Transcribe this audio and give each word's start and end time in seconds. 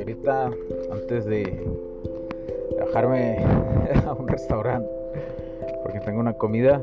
Ahorita, 0.00 0.50
antes 0.90 1.26
de 1.26 1.62
bajarme 2.78 3.36
a 4.06 4.14
un 4.14 4.28
restaurante 4.28 4.88
porque 5.82 6.00
tengo 6.00 6.20
una 6.20 6.32
comida. 6.32 6.82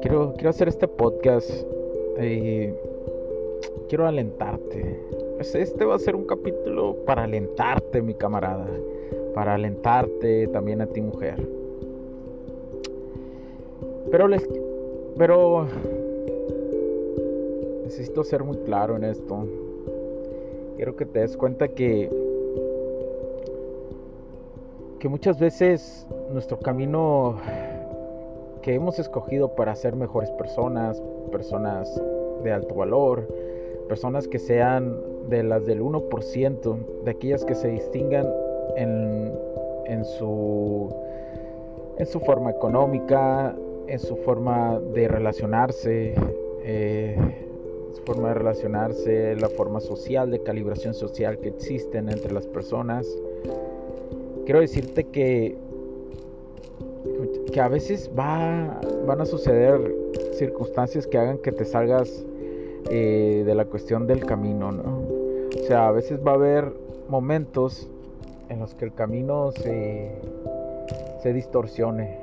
Quiero, 0.00 0.34
quiero 0.34 0.50
hacer 0.50 0.68
este 0.68 0.86
podcast 0.86 1.50
y 2.22 2.70
quiero 3.88 4.06
alentarte. 4.06 5.00
Este 5.40 5.84
va 5.84 5.96
a 5.96 5.98
ser 5.98 6.14
un 6.14 6.24
capítulo 6.24 6.96
para 7.04 7.24
alentarte, 7.24 8.00
mi 8.00 8.14
camarada. 8.14 8.68
Para 9.34 9.54
alentarte 9.54 10.46
también 10.48 10.82
a 10.82 10.86
ti, 10.86 11.00
mujer. 11.00 11.48
Pero 14.10 14.28
les. 14.28 14.48
Pero. 15.18 15.66
Necesito 17.82 18.22
ser 18.22 18.44
muy 18.44 18.58
claro 18.58 18.96
en 18.96 19.02
esto. 19.02 19.46
Quiero 20.80 20.96
que 20.96 21.04
te 21.04 21.20
des 21.20 21.36
cuenta 21.36 21.68
que 21.68 22.08
que 24.98 25.10
muchas 25.10 25.38
veces 25.38 26.06
nuestro 26.32 26.58
camino 26.58 27.36
que 28.62 28.72
hemos 28.76 28.98
escogido 28.98 29.54
para 29.54 29.74
ser 29.74 29.94
mejores 29.94 30.30
personas, 30.30 31.02
personas 31.30 32.02
de 32.42 32.52
alto 32.52 32.74
valor, 32.74 33.28
personas 33.88 34.26
que 34.26 34.38
sean 34.38 34.96
de 35.28 35.42
las 35.42 35.66
del 35.66 35.82
1%, 35.82 37.02
de 37.04 37.10
aquellas 37.10 37.44
que 37.44 37.54
se 37.54 37.68
distingan 37.68 38.26
en, 38.76 39.34
en, 39.84 40.02
su, 40.06 40.88
en 41.98 42.06
su 42.06 42.20
forma 42.20 42.52
económica, 42.52 43.54
en 43.86 43.98
su 43.98 44.16
forma 44.16 44.80
de 44.94 45.08
relacionarse, 45.08 46.14
eh, 46.64 47.49
forma 48.04 48.28
de 48.28 48.34
relacionarse, 48.34 49.36
la 49.36 49.48
forma 49.48 49.80
social, 49.80 50.30
de 50.30 50.42
calibración 50.42 50.94
social 50.94 51.38
que 51.38 51.48
existen 51.48 52.08
entre 52.08 52.32
las 52.32 52.46
personas 52.46 53.06
quiero 54.50 54.62
decirte 54.62 55.04
que, 55.04 55.56
que 57.52 57.60
a 57.60 57.68
veces 57.68 58.10
va, 58.18 58.80
van 59.06 59.20
a 59.20 59.24
suceder 59.24 59.94
circunstancias 60.32 61.06
que 61.06 61.18
hagan 61.18 61.38
que 61.38 61.52
te 61.52 61.64
salgas 61.64 62.26
eh, 62.90 63.44
de 63.46 63.54
la 63.54 63.66
cuestión 63.66 64.08
del 64.08 64.26
camino, 64.26 64.72
¿no? 64.72 65.02
O 65.56 65.66
sea, 65.68 65.86
a 65.86 65.92
veces 65.92 66.18
va 66.26 66.32
a 66.32 66.34
haber 66.34 66.72
momentos 67.08 67.88
en 68.48 68.58
los 68.58 68.74
que 68.74 68.86
el 68.86 68.92
camino 68.92 69.52
se, 69.52 70.10
se 71.22 71.32
distorsione. 71.32 72.18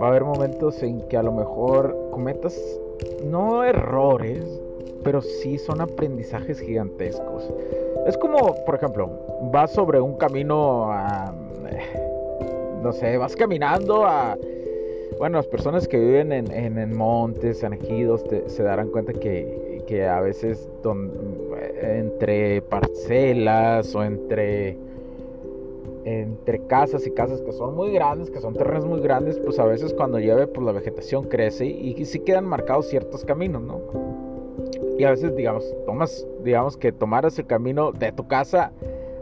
Va 0.00 0.06
a 0.06 0.08
haber 0.10 0.24
momentos 0.24 0.82
en 0.82 1.00
que 1.08 1.16
a 1.16 1.22
lo 1.22 1.32
mejor 1.32 1.96
cometas 2.10 2.58
no 3.24 3.64
errores, 3.64 4.44
pero 5.02 5.20
sí 5.20 5.58
son 5.58 5.80
aprendizajes 5.80 6.60
gigantescos. 6.60 7.48
Es 8.06 8.16
como, 8.18 8.54
por 8.64 8.74
ejemplo, 8.74 9.10
vas 9.52 9.72
sobre 9.72 10.00
un 10.00 10.16
camino 10.16 10.90
a... 10.90 11.32
No 12.82 12.92
sé, 12.92 13.16
vas 13.16 13.34
caminando 13.34 14.04
a... 14.04 14.36
Bueno, 15.18 15.38
las 15.38 15.46
personas 15.46 15.86
que 15.86 15.98
viven 15.98 16.32
en, 16.32 16.50
en, 16.52 16.96
montes, 16.96 17.62
en 17.62 17.74
ejidos, 17.74 18.24
se 18.46 18.62
darán 18.62 18.88
cuenta 18.88 19.12
que, 19.12 19.82
que 19.86 20.06
a 20.06 20.20
veces 20.20 20.68
entre 21.80 22.62
parcelas 22.62 23.94
o 23.94 24.02
entre 24.02 24.76
entre 26.04 26.66
casas 26.66 27.06
y 27.06 27.10
casas 27.10 27.40
que 27.40 27.52
son 27.52 27.74
muy 27.74 27.92
grandes, 27.92 28.30
que 28.30 28.40
son 28.40 28.54
terrenos 28.54 28.86
muy 28.86 29.00
grandes, 29.00 29.38
pues 29.38 29.58
a 29.58 29.64
veces 29.64 29.94
cuando 29.94 30.18
llueve, 30.18 30.46
pues 30.46 30.64
la 30.64 30.72
vegetación 30.72 31.24
crece 31.24 31.66
y, 31.66 31.94
y 31.96 32.04
sí 32.04 32.20
quedan 32.20 32.46
marcados 32.46 32.88
ciertos 32.88 33.24
caminos, 33.24 33.62
¿no? 33.62 33.80
Y 34.98 35.04
a 35.04 35.10
veces, 35.10 35.34
digamos, 35.34 35.64
tomas, 35.86 36.26
digamos 36.42 36.76
que 36.76 36.92
tomaras 36.92 37.38
el 37.38 37.46
camino 37.46 37.90
de 37.92 38.12
tu 38.12 38.28
casa 38.28 38.72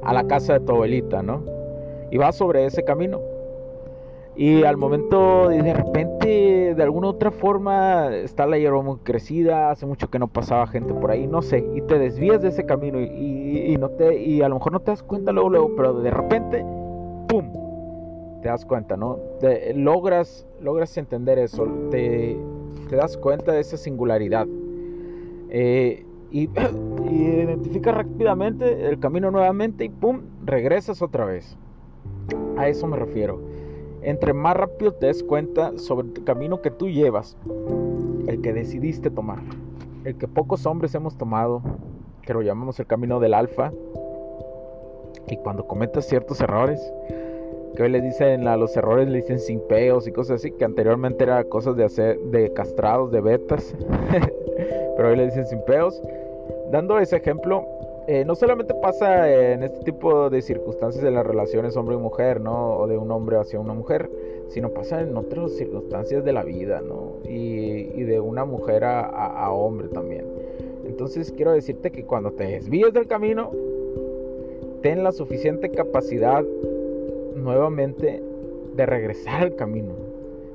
a 0.03 0.12
la 0.12 0.26
casa 0.26 0.54
de 0.54 0.60
tu 0.60 0.72
abuelita, 0.72 1.22
¿no? 1.22 1.42
Y 2.10 2.19
vas 2.19 2.37
sobre 2.37 2.66
ese 2.66 2.82
camino. 2.82 3.21
Y 4.34 4.65
al 4.65 4.76
momento, 4.76 5.48
de 5.48 5.72
repente, 5.72 6.41
de 6.75 6.83
alguna 6.83 7.09
otra 7.09 7.31
forma, 7.31 8.15
está 8.15 8.47
la 8.47 8.59
hierba 8.59 8.83
muy 8.83 8.99
crecida, 8.99 9.71
hace 9.71 9.87
mucho 9.87 10.10
que 10.10 10.19
no 10.19 10.28
pasaba 10.28 10.66
gente 10.66 10.94
por 10.94 11.10
ahí, 11.10 11.27
no 11.27 11.43
sé, 11.43 11.65
y 11.75 11.81
te 11.83 11.99
desvías 11.99 12.43
de 12.43 12.49
ese 12.49 12.65
camino 12.66 13.00
y, 13.00 13.77
no 13.78 13.91
te, 13.91 14.21
y 14.21 14.43
a 14.43 14.49
lo 14.49 14.56
mejor 14.56 14.72
no 14.72 14.81
te 14.81 14.91
das 14.91 15.03
cuenta 15.03 15.33
luego, 15.33 15.50
luego, 15.50 15.77
pero 15.77 16.00
de 16.00 16.10
repente, 16.10 16.65
¡pum! 17.28 17.53
Te 18.43 18.49
das 18.49 18.65
cuenta, 18.65 18.97
¿no? 18.97 19.19
logras, 19.75 20.47
logras 20.60 20.97
entender 20.97 21.38
eso, 21.38 21.66
te, 21.91 22.37
das 22.91 23.16
cuenta 23.16 23.53
de 23.53 23.60
esa 23.60 23.77
singularidad. 23.77 24.47
Eh, 25.50 26.04
y, 26.31 26.49
identifica 27.10 27.93
rápidamente 27.93 28.89
el 28.89 28.99
camino 28.99 29.31
nuevamente 29.31 29.84
y 29.84 29.89
¡pum! 29.89 30.22
regresas 30.44 31.03
otra 31.03 31.25
vez. 31.25 31.56
A 32.56 32.69
eso 32.69 32.87
me 32.87 32.97
refiero. 32.97 33.51
Entre 34.02 34.32
más 34.32 34.56
rápido 34.56 34.92
te 34.94 35.06
des 35.06 35.22
cuenta 35.22 35.78
sobre 35.78 36.08
el 36.08 36.24
camino 36.24 36.60
que 36.60 36.70
tú 36.70 36.88
llevas, 36.88 37.36
el 38.26 38.40
que 38.42 38.52
decidiste 38.52 39.10
tomar, 39.10 39.38
el 40.04 40.16
que 40.16 40.26
pocos 40.26 40.66
hombres 40.66 40.94
hemos 40.94 41.16
tomado, 41.16 41.62
que 42.22 42.34
lo 42.34 42.42
llamamos 42.42 42.80
el 42.80 42.86
camino 42.86 43.20
del 43.20 43.34
alfa, 43.34 43.72
y 45.28 45.36
cuando 45.36 45.66
cometas 45.66 46.06
ciertos 46.06 46.41
errores, 46.41 46.92
que 47.76 47.84
hoy 47.84 47.91
le 47.91 48.00
dicen 48.00 48.48
a 48.48 48.56
los 48.56 48.76
errores 48.76 49.08
le 49.08 49.18
dicen 49.18 49.38
sin 49.38 49.60
peos 49.60 50.06
y 50.06 50.12
cosas 50.12 50.36
así, 50.36 50.50
que 50.50 50.64
anteriormente 50.64 51.24
era 51.24 51.44
cosas 51.44 51.76
de 51.76 51.84
hacer 51.84 52.18
de 52.18 52.52
castrados, 52.52 53.10
de 53.12 53.20
betas. 53.20 53.74
pero 54.96 55.08
hoy 55.08 55.16
le 55.16 55.26
dicen 55.26 55.46
sin 55.46 55.62
peos. 55.64 56.00
Dando 56.70 56.98
ese 56.98 57.16
ejemplo, 57.16 57.66
eh, 58.08 58.24
no 58.24 58.34
solamente 58.34 58.74
pasa 58.74 59.30
en 59.52 59.62
este 59.62 59.84
tipo 59.84 60.28
de 60.28 60.42
circunstancias 60.42 61.04
de 61.04 61.10
las 61.12 61.24
relaciones 61.24 61.76
hombre 61.76 61.94
y 61.94 61.98
mujer, 61.98 62.40
¿no? 62.40 62.78
O 62.78 62.86
de 62.88 62.98
un 62.98 63.10
hombre 63.12 63.36
hacia 63.36 63.60
una 63.60 63.74
mujer, 63.74 64.10
sino 64.48 64.70
pasa 64.70 65.00
en 65.00 65.16
otras 65.16 65.52
circunstancias 65.52 66.24
de 66.24 66.32
la 66.32 66.42
vida, 66.42 66.80
¿no? 66.80 67.18
Y, 67.24 68.02
de 68.02 68.18
una 68.18 68.44
mujer 68.44 68.82
a, 68.84 69.50
hombre 69.52 69.88
también. 69.88 70.26
Entonces 70.84 71.30
quiero 71.30 71.52
decirte 71.52 71.92
que 71.92 72.04
cuando 72.04 72.32
te 72.32 72.44
desvíes 72.44 72.92
del 72.92 73.06
camino, 73.06 73.52
ten 74.82 75.04
la 75.04 75.12
suficiente 75.12 75.70
capacidad 75.70 76.44
nuevamente 77.36 78.20
de 78.74 78.86
regresar 78.86 79.42
al 79.42 79.54
camino. 79.54 79.94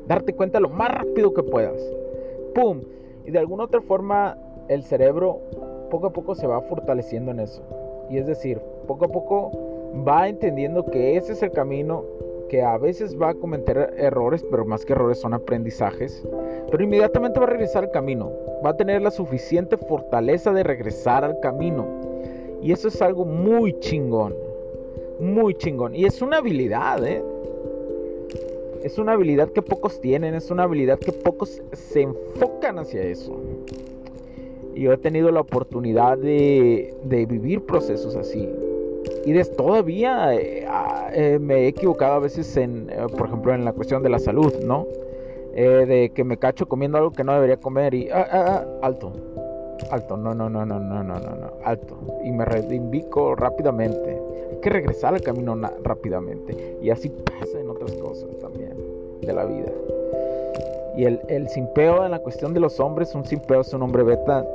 Darte 0.08 0.34
cuenta 0.34 0.60
lo 0.60 0.70
más 0.70 0.92
rápido 0.92 1.34
que 1.34 1.44
puedas. 1.44 1.82
¡Pum! 2.54 2.82
Y 3.26 3.32
de 3.32 3.40
alguna 3.40 3.64
otra 3.64 3.82
forma 3.82 4.38
el 4.68 4.84
cerebro 4.84 5.40
poco 5.90 6.08
a 6.08 6.10
poco 6.12 6.36
se 6.36 6.48
va 6.48 6.62
fortaleciendo 6.62 7.32
en 7.32 7.40
eso. 7.40 7.62
Y 8.10 8.18
es 8.18 8.28
decir, 8.28 8.60
poco 8.88 9.06
a 9.06 9.08
poco 9.10 9.52
va 10.08 10.28
entendiendo 10.28 10.86
que 10.86 11.18
ese 11.18 11.34
es 11.34 11.44
el 11.44 11.52
camino, 11.52 12.04
que 12.50 12.62
a 12.62 12.78
veces 12.78 13.20
va 13.20 13.30
a 13.30 13.34
cometer 13.34 13.94
errores, 13.98 14.46
pero 14.50 14.66
más 14.66 14.86
que 14.86 14.94
errores 14.94 15.20
son 15.20 15.34
aprendizajes, 15.34 16.26
pero 16.72 16.84
inmediatamente 16.84 17.40
va 17.40 17.46
a 17.46 17.50
regresar 17.50 17.84
al 17.84 17.92
camino, 17.92 18.32
va 18.66 18.72
a 18.72 18.78
tener 18.78 19.02
la 19.02 19.12
suficiente 19.12 19.78
fortaleza 19.78 20.54
de 20.54 20.64
regresar 20.64 21.26
al 21.26 21.40
camino. 21.40 21.86
Y 22.62 22.72
eso 22.72 22.88
es 22.88 23.02
algo 23.02 23.26
muy 23.26 23.78
chingón, 23.80 24.36
muy 25.20 25.54
chingón. 25.56 25.94
Y 25.94 26.06
es 26.06 26.22
una 26.22 26.38
habilidad, 26.38 27.06
¿eh? 27.06 27.22
es 28.84 28.98
una 28.98 29.14
habilidad 29.14 29.50
que 29.50 29.62
pocos 29.62 30.00
tienen, 30.00 30.34
es 30.34 30.50
una 30.50 30.64
habilidad 30.64 31.00
que 31.00 31.12
pocos 31.12 31.62
se 31.74 32.02
enfocan 32.02 32.80
hacia 32.80 33.04
eso. 33.04 33.36
Yo 34.78 34.94
he 34.94 34.98
tenido 34.98 35.32
la 35.32 35.42
oportunidad 35.42 36.18
de, 36.18 36.94
vivir 37.28 37.66
procesos 37.66 38.16
así. 38.16 38.48
Y 39.26 39.32
de, 39.32 39.44
todavía 39.46 40.34
eh, 40.36 40.66
ah, 40.68 41.10
eh, 41.14 41.40
me 41.40 41.66
he 41.66 41.68
equivocado 41.68 42.14
a 42.16 42.20
veces 42.20 42.56
en, 42.58 42.90
eh, 42.90 43.08
por 43.18 43.28
ejemplo, 43.28 43.54
en 43.54 43.66
la 43.66 43.74
cuestión 43.74 44.04
de 44.04 44.10
la 44.10 44.20
salud, 44.20 44.54
¿no? 44.64 44.88
de 45.58 46.12
que 46.14 46.24
me 46.24 46.38
cacho 46.38 46.68
comiendo 46.68 47.00
algo 47.00 47.12
que 47.12 47.24
no 47.24 47.34
debería 47.34 47.58
comer 47.58 47.96
y, 47.96 48.10
ah, 48.12 48.28
ah, 48.32 48.66
alto. 48.84 49.12
alto, 49.90 50.16
no, 50.16 50.36
no, 50.36 50.48
no, 50.48 50.68
no, 50.68 50.80
no, 50.80 51.04
no, 51.04 51.20
no, 51.20 51.36
no, 51.36 51.52
alto. 51.64 51.98
Y 52.24 52.32
me 52.32 52.46
reivindico 52.46 53.36
rápidamente. 53.36 54.22
Hay 54.52 54.60
que 54.62 54.70
regresar 54.70 55.16
al 55.16 55.22
camino 55.22 55.60
rápidamente. 55.82 56.78
Y 56.80 56.92
así 56.92 57.10
pasa 57.10 57.60
en 57.60 57.72
otras 57.72 57.92
cosas 57.94 58.38
también 58.38 58.76
de 59.22 59.34
la 59.34 59.46
vida. 59.46 59.72
Y 60.98 61.06
el, 61.06 61.22
el 61.30 61.48
simpeo 61.48 62.04
en 62.04 62.12
la 62.12 62.20
cuestión 62.20 62.54
de 62.54 62.60
los 62.60 62.80
hombres, 62.80 63.14
un 63.14 63.24
simpeo 63.24 63.62
es 63.62 63.72
un 63.74 63.84
hombre 63.84 64.04
beta, 64.04 64.46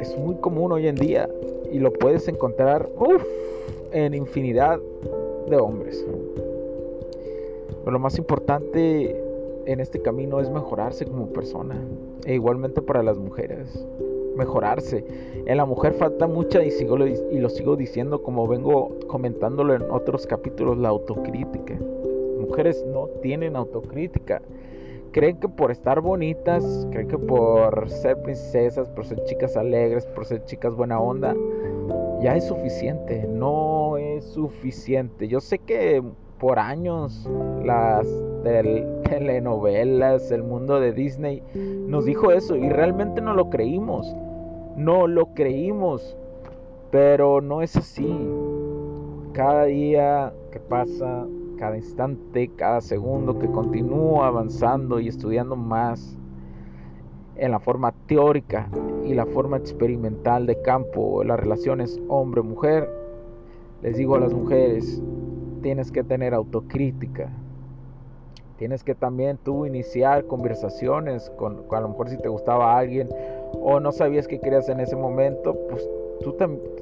es 0.00 0.18
muy 0.18 0.34
común 0.34 0.72
hoy 0.72 0.88
en 0.88 0.96
día. 0.96 1.28
Y 1.70 1.78
lo 1.78 1.92
puedes 1.92 2.28
encontrar 2.28 2.88
en 3.92 4.12
infinidad 4.12 4.80
de 5.48 5.56
hombres. 5.56 6.04
Pero 7.84 7.92
lo 7.92 7.98
más 7.98 8.18
importante 8.18 9.16
en 9.66 9.80
este 9.80 10.00
camino 10.02 10.40
es 10.40 10.50
mejorarse 10.50 11.06
como 11.06 11.28
persona. 11.28 11.80
E 12.24 12.34
igualmente 12.34 12.82
para 12.82 13.02
las 13.02 13.18
mujeres. 13.18 13.86
Mejorarse. 14.36 15.04
En 15.46 15.56
la 15.56 15.64
mujer 15.64 15.94
falta 15.94 16.26
mucha 16.26 16.64
y, 16.64 16.70
sigo, 16.70 16.98
y 17.06 17.38
lo 17.38 17.48
sigo 17.48 17.76
diciendo 17.76 18.22
como 18.22 18.46
vengo 18.46 18.96
comentándolo 19.06 19.74
en 19.74 19.82
otros 19.90 20.26
capítulos, 20.26 20.78
la 20.78 20.88
autocrítica. 20.88 21.78
Mujeres 22.40 22.84
no 22.92 23.08
tienen 23.22 23.56
autocrítica. 23.56 24.42
Creen 25.12 25.36
que 25.36 25.48
por 25.48 25.70
estar 25.70 26.00
bonitas, 26.00 26.86
creen 26.90 27.08
que 27.08 27.18
por 27.18 27.90
ser 27.90 28.22
princesas, 28.22 28.88
por 28.88 29.04
ser 29.04 29.22
chicas 29.24 29.58
alegres, 29.58 30.06
por 30.06 30.24
ser 30.24 30.42
chicas 30.46 30.74
buena 30.74 30.98
onda, 31.00 31.36
ya 32.22 32.34
es 32.34 32.46
suficiente. 32.46 33.26
No 33.28 33.98
es 33.98 34.24
suficiente. 34.24 35.28
Yo 35.28 35.40
sé 35.40 35.58
que 35.58 36.02
por 36.38 36.58
años 36.58 37.28
las 37.62 38.08
telenovelas, 38.42 40.30
el 40.30 40.44
mundo 40.44 40.80
de 40.80 40.92
Disney 40.92 41.42
nos 41.54 42.06
dijo 42.06 42.32
eso 42.32 42.56
y 42.56 42.70
realmente 42.70 43.20
no 43.20 43.34
lo 43.34 43.50
creímos. 43.50 44.16
No 44.76 45.06
lo 45.06 45.34
creímos. 45.34 46.16
Pero 46.90 47.42
no 47.42 47.60
es 47.60 47.76
así. 47.76 48.16
Cada 49.34 49.64
día 49.64 50.32
que 50.50 50.58
pasa, 50.58 51.26
cada 51.62 51.76
instante, 51.76 52.50
cada 52.56 52.80
segundo 52.80 53.38
que 53.38 53.46
continúo 53.46 54.24
avanzando 54.24 54.98
y 54.98 55.06
estudiando 55.06 55.54
más 55.54 56.18
en 57.36 57.52
la 57.52 57.60
forma 57.60 57.94
teórica 58.08 58.68
y 59.04 59.14
la 59.14 59.26
forma 59.26 59.58
experimental 59.58 60.44
de 60.46 60.60
campo, 60.60 61.22
las 61.22 61.38
relaciones 61.38 62.00
hombre-mujer, 62.08 62.90
les 63.80 63.96
digo 63.96 64.16
a 64.16 64.18
las 64.18 64.34
mujeres, 64.34 65.00
tienes 65.62 65.92
que 65.92 66.02
tener 66.02 66.34
autocrítica. 66.34 67.30
Tienes 68.58 68.82
que 68.82 68.96
también 68.96 69.38
tú 69.38 69.64
iniciar 69.64 70.26
conversaciones 70.26 71.30
con, 71.36 71.62
a 71.70 71.80
lo 71.80 71.90
mejor 71.90 72.08
si 72.08 72.18
te 72.18 72.28
gustaba 72.28 72.76
alguien 72.76 73.08
o 73.52 73.78
no 73.78 73.92
sabías 73.92 74.26
qué 74.26 74.40
querías 74.40 74.68
en 74.68 74.80
ese 74.80 74.96
momento, 74.96 75.56
pues 75.68 75.88
tú, 76.20 76.32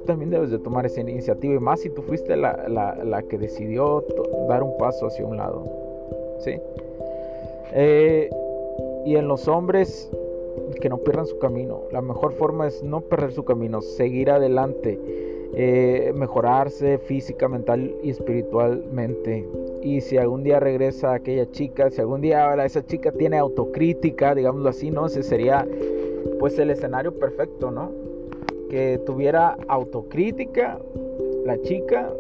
también 0.07 0.31
debes 0.31 0.51
de 0.51 0.59
tomar 0.59 0.87
esa 0.87 1.01
iniciativa 1.01 1.55
y 1.55 1.59
más 1.59 1.81
si 1.81 1.91
tú 1.91 2.03
fuiste 2.03 2.37
la, 2.37 2.69
la, 2.69 3.23
que 3.23 3.39
decidió 3.39 4.05
dar 4.49 4.63
un 4.63 4.77
paso 4.79 5.07
hacia 5.07 5.25
un 5.25 5.37
lado. 5.37 5.65
¿sí? 6.39 6.59
Eh, 7.73 8.31
y 9.07 9.17
en 9.17 9.29
los 9.29 9.49
hombres 9.49 10.11
que 10.81 10.89
no 10.89 10.99
pierdan 10.99 11.27
su 11.27 11.39
camino, 11.39 11.83
la 11.93 12.03
mejor 12.03 12.33
forma 12.33 12.67
es 12.67 12.83
no 12.83 13.01
perder 13.01 13.33
su 13.33 13.45
camino, 13.45 13.81
seguir 13.81 14.31
adelante 14.31 14.99
eh, 15.53 16.13
mejorarse 16.15 16.99
física, 16.99 17.49
mental 17.49 17.93
y 18.05 18.11
espiritualmente. 18.11 19.49
Y 19.83 20.01
si 20.01 20.17
algún 20.17 20.45
día 20.45 20.61
regresa 20.61 21.15
aquella 21.15 21.51
chica, 21.51 21.91
si 21.91 22.01
algún 22.01 22.21
día 22.21 22.55
esa 22.65 22.87
chica 22.87 23.11
tiene 23.11 23.37
autocrítica, 23.37 24.35
digámoslo 24.37 24.69
así, 24.69 24.93
¿no? 24.93 25.07
Ese 25.07 25.25
sería 25.25 25.67
pues 26.39 26.57
el 26.59 26.71
escenario 26.71 27.13
perfecto, 27.19 27.73
¿no? 27.73 27.91
Que 28.71 28.99
tuviera 29.05 29.59
autocrítica, 29.69 30.79
la 31.45 31.61
chica 31.61 32.11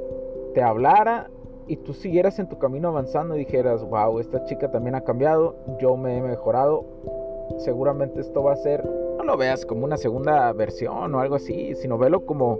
te 0.52 0.62
hablara 0.62 1.30
y 1.66 1.76
tú 1.76 1.94
siguieras 1.94 2.38
en 2.38 2.48
tu 2.48 2.58
camino 2.58 2.88
avanzando 2.88 3.36
y 3.36 3.40
dijeras, 3.40 3.82
wow, 3.84 4.18
esta 4.18 4.44
chica 4.44 4.70
también 4.70 4.96
ha 4.96 5.04
cambiado, 5.04 5.54
yo 5.80 5.96
me 5.96 6.18
he 6.18 6.20
mejorado, 6.20 6.84
seguramente 7.58 8.20
esto 8.20 8.42
va 8.42 8.52
a 8.52 8.56
ser, 8.56 8.84
no 9.16 9.22
lo 9.22 9.36
veas 9.36 9.64
como 9.64 9.84
una 9.84 9.96
segunda 9.96 10.52
versión 10.52 11.14
o 11.14 11.20
algo 11.20 11.36
así, 11.36 11.74
sino 11.76 11.96
velo 11.96 12.26
como 12.26 12.58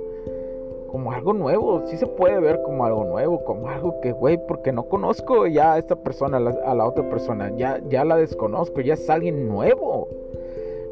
como 0.91 1.13
algo 1.13 1.33
nuevo, 1.33 1.83
sí 1.87 1.97
se 1.97 2.07
puede 2.07 2.41
ver 2.41 2.63
como 2.63 2.85
algo 2.85 3.05
nuevo, 3.05 3.45
como 3.45 3.69
algo 3.69 4.01
que, 4.01 4.11
güey, 4.13 4.39
porque 4.47 4.73
no 4.73 4.85
conozco 4.85 5.47
ya 5.47 5.75
a 5.75 5.79
esta 5.79 5.95
persona, 5.95 6.39
a 6.39 6.75
la, 6.75 6.87
otra 6.87 7.09
persona, 7.09 7.53
ya, 7.57 7.81
ya 7.89 8.05
la 8.05 8.17
desconozco, 8.17 8.81
ya 8.81 8.95
es 8.95 9.09
alguien 9.09 9.49
nuevo. 9.49 10.09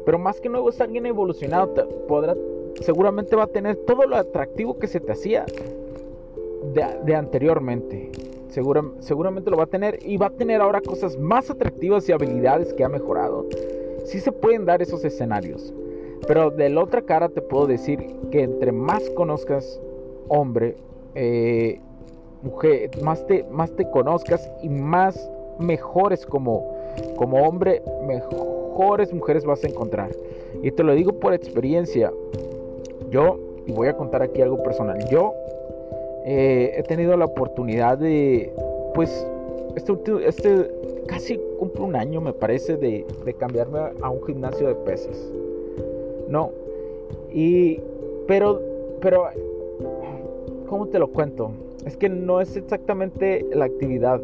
Pero 0.05 0.17
más 0.17 0.39
que 0.39 0.47
nuevo 0.47 0.69
es 0.69 0.79
alguien 0.79 1.05
evolucionado, 1.05 1.73
podrá, 2.07 2.35
seguramente 2.81 3.35
va 3.35 3.43
a 3.43 3.47
tener 3.47 3.75
todo 3.77 4.05
lo 4.05 4.15
atractivo 4.15 4.77
que 4.77 4.87
se 4.87 4.99
te 4.99 5.11
hacía 5.11 5.45
de, 6.73 7.15
anteriormente. 7.15 8.11
seguramente 8.99 9.49
lo 9.49 9.57
va 9.57 9.63
a 9.63 9.67
tener 9.67 9.99
y 10.05 10.17
va 10.17 10.27
a 10.27 10.31
tener 10.31 10.61
ahora 10.61 10.81
cosas 10.81 11.17
más 11.17 11.49
atractivas 11.49 12.07
y 12.09 12.11
habilidades 12.11 12.73
que 12.73 12.83
ha 12.83 12.89
mejorado. 12.89 13.45
Sí 14.05 14.19
se 14.19 14.31
pueden 14.31 14.65
dar 14.65 14.81
esos 14.81 15.03
escenarios. 15.05 15.73
Pero 16.27 16.51
de 16.51 16.69
la 16.69 16.83
otra 16.83 17.01
cara 17.01 17.29
te 17.29 17.41
puedo 17.41 17.65
decir 17.65 18.15
que 18.31 18.43
entre 18.43 18.71
más 18.71 19.09
conozcas 19.11 19.79
hombre, 20.27 20.75
eh, 21.15 21.79
mujer, 22.43 22.91
más 23.01 23.25
te, 23.25 23.43
más 23.51 23.71
te 23.75 23.89
conozcas 23.89 24.49
y 24.61 24.69
más 24.69 25.29
mejores 25.59 26.25
como, 26.25 26.75
como 27.17 27.37
hombre, 27.43 27.81
mejores 28.05 29.13
mujeres 29.13 29.45
vas 29.45 29.63
a 29.63 29.67
encontrar. 29.67 30.11
Y 30.61 30.71
te 30.71 30.83
lo 30.83 30.93
digo 30.93 31.13
por 31.13 31.33
experiencia. 31.33 32.11
Yo, 33.09 33.39
y 33.65 33.71
voy 33.71 33.87
a 33.87 33.93
contar 33.95 34.21
aquí 34.21 34.41
algo 34.41 34.61
personal, 34.63 34.97
yo 35.09 35.33
eh, 36.25 36.73
he 36.75 36.83
tenido 36.83 37.15
la 37.17 37.25
oportunidad 37.25 37.97
de, 37.97 38.53
pues, 38.93 39.25
este, 39.75 39.93
este 40.27 40.71
casi 41.07 41.39
cumple 41.57 41.83
un 41.83 41.95
año 41.95 42.21
me 42.21 42.33
parece 42.33 42.77
de, 42.77 43.05
cambiarme 43.37 43.79
a 44.01 44.09
un 44.09 44.23
gimnasio 44.23 44.67
de 44.67 44.75
pesas. 44.75 45.17
No. 46.27 46.51
Y, 47.31 47.79
pero, 48.27 48.61
pero 49.01 49.25
¿cómo 50.67 50.87
te 50.87 50.99
lo 50.99 51.07
cuento? 51.07 51.51
Es 51.85 51.97
que 51.97 52.09
no 52.09 52.41
es 52.41 52.55
exactamente 52.55 53.45
la 53.51 53.65
actividad, 53.65 54.21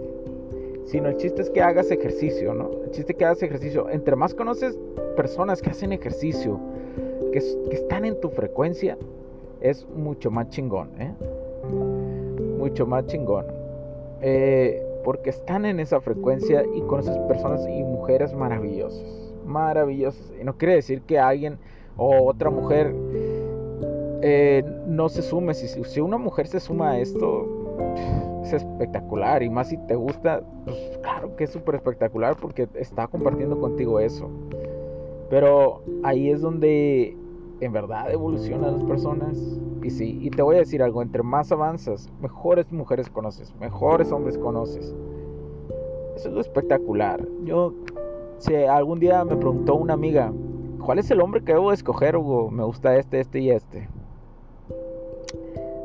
sino 0.86 1.10
el 1.10 1.18
chiste 1.18 1.42
es 1.42 1.50
que 1.50 1.62
hagas 1.62 1.90
ejercicio, 1.90 2.54
¿no? 2.54 2.70
El 2.84 2.92
chiste 2.92 3.14
es 3.14 3.18
que 3.18 3.26
hagas 3.26 3.42
ejercicio. 3.42 3.90
Entre 3.90 4.16
más 4.16 4.34
conoces 4.36 4.78
personas 5.16 5.62
que 5.62 5.72
hacen 5.72 5.92
ejercicio, 5.92 6.60
que, 7.36 7.76
están 7.76 8.06
en 8.06 8.20
tu 8.22 8.30
frecuencia, 8.30 8.98
es 9.60 9.86
mucho 9.90 10.32
más 10.32 10.50
chingón, 10.50 10.90
¿eh? 11.00 11.12
Mucho 12.58 12.86
más 12.86 13.06
chingón. 13.08 13.46
Eh, 14.22 14.82
porque 15.04 15.30
están 15.30 15.66
en 15.66 15.80
esa 15.80 16.00
frecuencia 16.00 16.64
y 16.74 16.82
conoces 16.82 17.18
personas 17.28 17.68
y 17.68 17.84
mujeres 17.84 18.34
maravillosas. 18.34 19.04
Maravillosas. 19.46 20.34
Y 20.40 20.44
no 20.44 20.58
quiere 20.58 20.76
decir 20.76 21.02
que 21.02 21.20
alguien 21.20 21.58
o 21.98 22.26
otra 22.26 22.50
mujer 22.50 22.96
eh, 24.22 24.64
no 24.88 25.10
se 25.10 25.22
sume. 25.22 25.54
Si, 25.54 25.68
si 25.68 26.00
una 26.00 26.18
mujer 26.18 26.48
se 26.48 26.60
suma 26.60 26.92
a 26.92 27.00
esto, 27.00 28.42
es 28.44 28.54
espectacular. 28.54 29.44
Y 29.44 29.50
más 29.50 29.70
si 29.70 29.78
te 29.78 29.96
gusta, 29.96 30.42
pues 30.64 30.78
claro 31.02 31.36
que 31.36 31.44
es 31.44 31.50
súper 31.52 31.76
espectacular 31.76 32.38
porque 32.38 32.68
está 32.76 33.08
compartiendo 33.08 33.60
contigo 33.60 34.00
eso. 34.00 34.30
Pero 35.30 35.82
ahí 36.04 36.30
es 36.30 36.42
donde 36.42 37.16
en 37.60 37.72
verdad 37.72 38.12
evolucionan 38.12 38.74
las 38.74 38.84
personas. 38.84 39.38
Y 39.84 39.90
sí, 39.90 40.18
y 40.22 40.30
te 40.32 40.42
voy 40.42 40.56
a 40.56 40.60
decir 40.60 40.82
algo, 40.82 41.02
entre 41.02 41.22
más 41.22 41.52
avanzas, 41.52 42.12
mejores 42.20 42.72
mujeres 42.72 43.10
conoces, 43.10 43.56
mejores 43.60 44.12
hombres 44.12 44.38
conoces. 44.38 44.96
Eso 46.16 46.30
es 46.30 46.34
lo 46.34 46.42
espectacular. 46.42 47.26
Yo, 47.44 47.74
si 48.40 48.56
algún 48.56 49.00
día 49.00 49.24
me 49.26 49.36
preguntó 49.36 49.76
una 49.76 49.94
amiga, 49.94 50.34
¿cuál 50.84 51.00
es 51.00 51.12
el 51.12 51.22
hombre 51.22 51.44
que 51.44 51.54
debo 51.54 51.72
escoger, 51.72 52.18
Hugo? 52.18 52.50
Me 52.50 52.64
gusta 52.64 52.98
este, 52.98 53.20
este 53.20 53.40
y 53.40 53.52
este. 53.52 53.88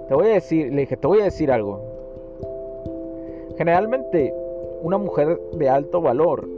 Te 0.09 0.15
voy 0.15 0.29
a 0.29 0.35
decir, 0.35 0.73
le 0.73 0.83
dije, 0.83 0.97
te 0.97 1.07
voy 1.07 1.21
a 1.21 1.25
decir 1.25 1.53
algo. 1.53 1.81
Generalmente, 3.59 4.33
una 4.83 4.99
mujer 4.99 5.39
de 5.59 5.69
alto 5.69 6.01
valor, 6.01 6.49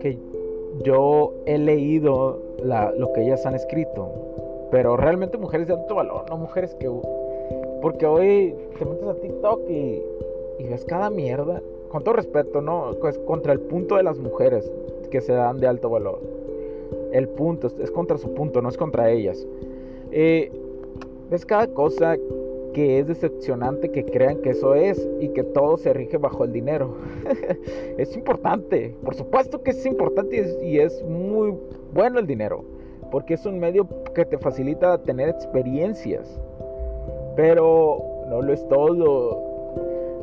que 0.00 0.18
yo 0.84 1.34
he 1.46 1.58
leído 1.58 2.47
lo 2.62 3.12
que 3.12 3.22
ellas 3.22 3.44
han 3.46 3.54
escrito, 3.54 4.10
pero 4.70 4.96
realmente 4.96 5.38
mujeres 5.38 5.68
de 5.68 5.74
alto 5.74 5.94
valor, 5.94 6.24
no 6.28 6.36
mujeres 6.36 6.74
que... 6.74 6.90
Porque 7.80 8.06
hoy 8.06 8.54
te 8.78 8.84
metes 8.84 9.06
a 9.06 9.14
TikTok 9.14 9.60
y, 9.68 10.02
ves 10.68 10.84
cada 10.84 11.10
mierda, 11.10 11.62
con 11.88 12.02
todo 12.02 12.14
respeto, 12.14 12.60
¿no? 12.60 12.92
Pues 13.00 13.18
contra 13.20 13.52
el 13.52 13.60
punto 13.60 13.96
de 13.96 14.02
las 14.02 14.18
mujeres 14.18 14.70
que 15.10 15.20
se 15.20 15.32
dan 15.32 15.58
de 15.58 15.68
alto 15.68 15.88
valor. 15.88 16.20
El 17.12 17.28
punto 17.28 17.68
es 17.68 17.90
contra 17.90 18.18
su 18.18 18.34
punto, 18.34 18.60
no 18.60 18.68
es 18.68 18.76
contra 18.76 19.10
ellas. 19.10 19.46
Eh, 20.10 20.50
ves 21.30 21.46
cada 21.46 21.68
cosa 21.68 22.16
que 22.78 23.00
es 23.00 23.08
decepcionante 23.08 23.90
que 23.90 24.04
crean 24.04 24.40
que 24.40 24.50
eso 24.50 24.76
es 24.76 25.10
y 25.18 25.30
que 25.30 25.42
todo 25.42 25.76
se 25.78 25.92
rige 25.92 26.16
bajo 26.16 26.44
el 26.44 26.52
dinero. 26.52 26.94
es 27.98 28.16
importante, 28.16 28.94
por 29.02 29.16
supuesto 29.16 29.64
que 29.64 29.72
es 29.72 29.84
importante 29.84 30.56
y 30.62 30.78
es, 30.78 31.02
muy 31.02 31.58
bueno 31.92 32.20
el 32.20 32.28
dinero, 32.28 32.64
porque 33.10 33.34
es 33.34 33.44
un 33.46 33.58
medio 33.58 33.88
que 34.14 34.24
te 34.24 34.38
facilita 34.38 34.96
tener 35.02 35.28
experiencias. 35.28 36.40
Pero 37.34 38.00
no 38.28 38.42
lo 38.42 38.52
es 38.52 38.64
todo. 38.68 39.42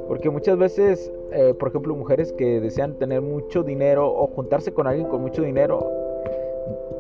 Porque 0.08 0.30
muchas 0.30 0.58
veces, 0.58 1.12
eh, 1.34 1.54
por 1.60 1.68
ejemplo, 1.68 1.94
mujeres 1.94 2.32
que 2.32 2.62
desean 2.62 2.94
tener 2.94 3.22
mucho 3.22 3.64
dinero 3.64 4.08
o 4.08 4.28
juntarse 4.28 4.74
con 4.74 4.88
alguien 4.88 5.10
con 5.10 5.22
mucho 5.22 5.42
dinero, 5.42 5.92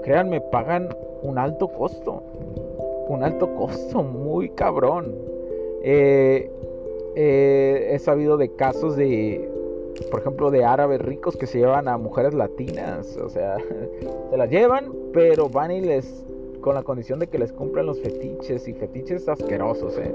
créanme, 0.04 0.42
pagan 0.42 0.90
un 1.22 1.38
alto 1.38 1.70
costo. 1.70 2.24
Un 3.08 3.24
alto 3.24 3.56
costo, 3.56 4.04
muy 4.04 4.50
cabrón. 4.50 5.35
Eh, 5.88 6.50
eh, 7.16 7.90
he 7.92 8.00
sabido 8.00 8.38
de 8.38 8.56
casos 8.56 8.96
de, 8.96 9.48
por 10.10 10.20
ejemplo, 10.22 10.50
de 10.50 10.66
árabes 10.66 11.00
ricos 11.00 11.38
que 11.38 11.46
se 11.46 11.60
llevan 11.60 11.88
a 11.88 12.00
mujeres 12.00 12.34
latinas. 12.34 13.16
O 13.18 13.30
sea, 13.30 13.58
se 14.32 14.38
las 14.38 14.50
llevan, 14.50 14.92
pero 15.14 15.48
van 15.48 15.70
y 15.70 15.82
les. 15.82 16.26
con 16.60 16.74
la 16.74 16.82
condición 16.82 17.20
de 17.20 17.28
que 17.28 17.38
les 17.38 17.54
cumplan 17.54 17.86
los 17.86 18.02
fetiches 18.02 18.68
y 18.68 18.74
fetiches 18.74 19.30
asquerosos, 19.30 20.00
¿eh? 20.00 20.14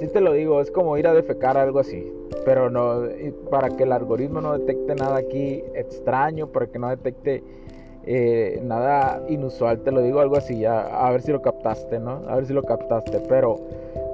Sí 0.00 0.08
te 0.08 0.20
lo 0.20 0.32
digo, 0.32 0.60
es 0.60 0.72
como 0.72 0.98
ir 0.98 1.06
a 1.06 1.14
defecar 1.14 1.56
algo 1.56 1.78
así. 1.78 2.12
Pero 2.44 2.68
no, 2.68 3.04
para 3.50 3.70
que 3.70 3.84
el 3.84 3.92
algoritmo 3.92 4.40
no 4.40 4.58
detecte 4.58 4.96
nada 4.96 5.18
aquí 5.18 5.62
extraño, 5.74 6.48
para 6.48 6.66
que 6.66 6.80
no 6.80 6.88
detecte 6.90 7.44
eh, 8.06 8.60
nada 8.64 9.22
inusual, 9.28 9.80
te 9.80 9.92
lo 9.92 10.02
digo 10.02 10.20
algo 10.20 10.36
así, 10.36 10.58
ya, 10.58 10.80
a 10.80 11.10
ver 11.12 11.22
si 11.22 11.30
lo 11.32 11.40
captaste, 11.40 12.00
¿no? 12.00 12.22
A 12.26 12.34
ver 12.34 12.44
si 12.44 12.52
lo 12.52 12.62
captaste, 12.62 13.20
pero 13.28 13.60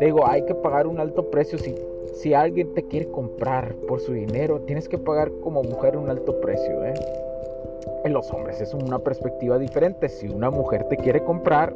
digo, 0.07 0.26
hay 0.26 0.45
que 0.45 0.54
pagar 0.54 0.87
un 0.87 0.99
alto 0.99 1.30
precio 1.30 1.59
si, 1.59 1.75
si 2.14 2.35
alguien 2.35 2.75
te 2.75 2.83
quiere 2.85 3.11
comprar 3.11 3.75
por 3.87 4.00
su 4.00 4.12
dinero, 4.12 4.61
tienes 4.62 4.88
que 4.88 4.99
pagar 4.99 5.30
como 5.42 5.62
mujer 5.62 5.97
un 5.97 6.09
alto 6.09 6.40
precio, 6.40 6.85
¿eh? 6.85 6.95
En 8.04 8.12
los 8.12 8.33
hombres 8.33 8.61
es 8.61 8.73
una 8.73 8.99
perspectiva 8.99 9.59
diferente, 9.59 10.09
si 10.09 10.28
una 10.28 10.50
mujer 10.50 10.85
te 10.85 10.97
quiere 10.97 11.23
comprar, 11.23 11.75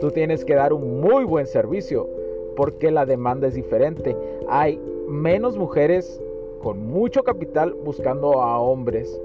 tú 0.00 0.10
tienes 0.10 0.44
que 0.44 0.54
dar 0.54 0.72
un 0.72 1.00
muy 1.00 1.24
buen 1.24 1.46
servicio, 1.46 2.08
porque 2.56 2.90
la 2.90 3.06
demanda 3.06 3.48
es 3.48 3.54
diferente. 3.54 4.16
Hay 4.48 4.80
menos 5.08 5.56
mujeres 5.56 6.20
con 6.62 6.86
mucho 6.86 7.22
capital 7.22 7.72
buscando 7.84 8.42
a 8.42 8.58
hombres 8.58 9.20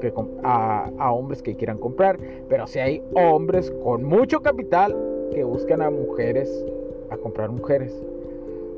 que, 0.00 0.12
a, 0.42 1.12
hombres 1.12 1.42
que 1.42 1.56
quieran 1.56 1.78
comprar 1.78 2.18
pero 2.50 2.66
si 2.66 2.78
hay 2.78 3.02
hombres 3.14 3.70
con 3.82 4.04
mucho 4.04 4.40
capital 4.42 4.94
que 5.32 5.42
buscan 5.42 5.80
a 5.80 5.90
mujeres 5.90 6.66
a 7.10 7.16
comprar 7.16 7.50
mujeres 7.50 7.92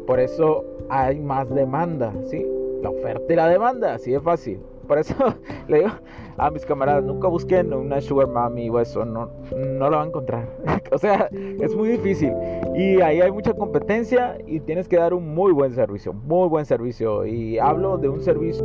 por 0.06 0.20
eso 0.20 0.64
hay 0.88 1.18
más 1.20 1.48
demanda 1.50 2.12
sí 2.30 2.44
la 2.82 2.90
oferta 2.90 3.32
y 3.32 3.36
la 3.36 3.48
demanda 3.48 3.94
así 3.94 4.12
de 4.12 4.20
fácil 4.20 4.60
por 4.86 4.98
eso 4.98 5.14
le 5.68 5.78
digo 5.78 5.90
a 6.38 6.50
mis 6.50 6.64
camaradas, 6.64 7.04
nunca 7.04 7.28
busquen 7.28 7.74
una 7.74 8.00
sugar 8.00 8.28
mommy 8.28 8.70
o 8.70 8.80
eso, 8.80 9.04
no, 9.04 9.28
no 9.56 9.90
lo 9.90 9.96
van 9.96 10.06
a 10.06 10.08
encontrar. 10.08 10.48
o 10.92 10.98
sea, 10.98 11.28
es 11.32 11.74
muy 11.74 11.88
difícil. 11.90 12.32
Y 12.76 13.00
ahí 13.00 13.20
hay 13.20 13.32
mucha 13.32 13.52
competencia 13.52 14.38
y 14.46 14.60
tienes 14.60 14.88
que 14.88 14.96
dar 14.96 15.12
un 15.14 15.34
muy 15.34 15.52
buen 15.52 15.74
servicio, 15.74 16.12
muy 16.12 16.48
buen 16.48 16.64
servicio. 16.64 17.26
Y 17.26 17.58
hablo 17.58 17.98
de 17.98 18.08
un 18.08 18.20
servicio... 18.20 18.64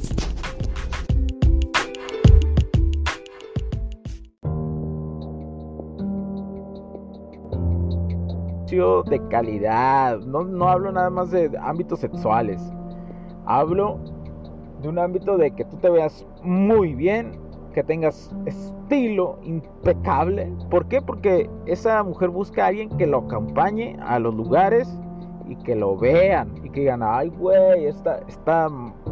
De 8.71 9.21
calidad, 9.27 10.19
no, 10.19 10.45
no 10.45 10.69
hablo 10.69 10.93
nada 10.93 11.09
más 11.09 11.29
de 11.31 11.51
ámbitos 11.61 11.99
sexuales, 11.99 12.61
hablo 13.45 13.99
de 14.81 14.87
un 14.87 14.97
ámbito 14.97 15.37
de 15.37 15.51
que 15.51 15.65
tú 15.65 15.75
te 15.77 15.89
veas 15.89 16.25
muy 16.41 16.95
bien, 16.95 17.33
que 17.73 17.83
tengas 17.83 18.33
estilo 18.45 19.39
impecable. 19.43 20.51
¿Por 20.69 20.85
qué? 20.87 21.01
Porque 21.01 21.49
esa 21.65 22.01
mujer 22.03 22.29
busca 22.29 22.63
a 22.63 22.67
alguien 22.67 22.89
que 22.97 23.07
lo 23.07 23.19
acompañe 23.19 23.97
a 24.01 24.19
los 24.19 24.33
lugares 24.33 24.97
y 25.47 25.55
que 25.57 25.75
lo 25.75 25.97
vean 25.97 26.53
y 26.63 26.69
que 26.69 26.81
digan, 26.81 27.01
ay, 27.03 27.29
güey, 27.29 27.85
esta, 27.85 28.19
esta, 28.27 28.69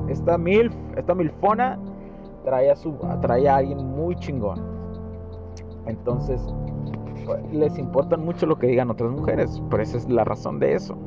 esta 0.07 0.37
milf, 0.37 0.73
esta 0.95 1.13
milfona 1.13 1.77
trae 2.45 2.71
a, 2.71 2.75
su, 2.77 2.93
trae 3.21 3.49
a 3.49 3.57
alguien 3.57 3.85
muy 3.85 4.15
chingón. 4.15 4.59
Entonces, 5.85 6.41
les 7.51 7.77
importa 7.77 8.17
mucho 8.17 8.45
lo 8.45 8.57
que 8.57 8.67
digan 8.67 8.89
otras 8.89 9.11
mujeres, 9.11 9.61
por 9.69 9.81
esa 9.81 9.97
es 9.97 10.09
la 10.09 10.23
razón 10.23 10.59
de 10.59 10.75
eso. 10.75 10.97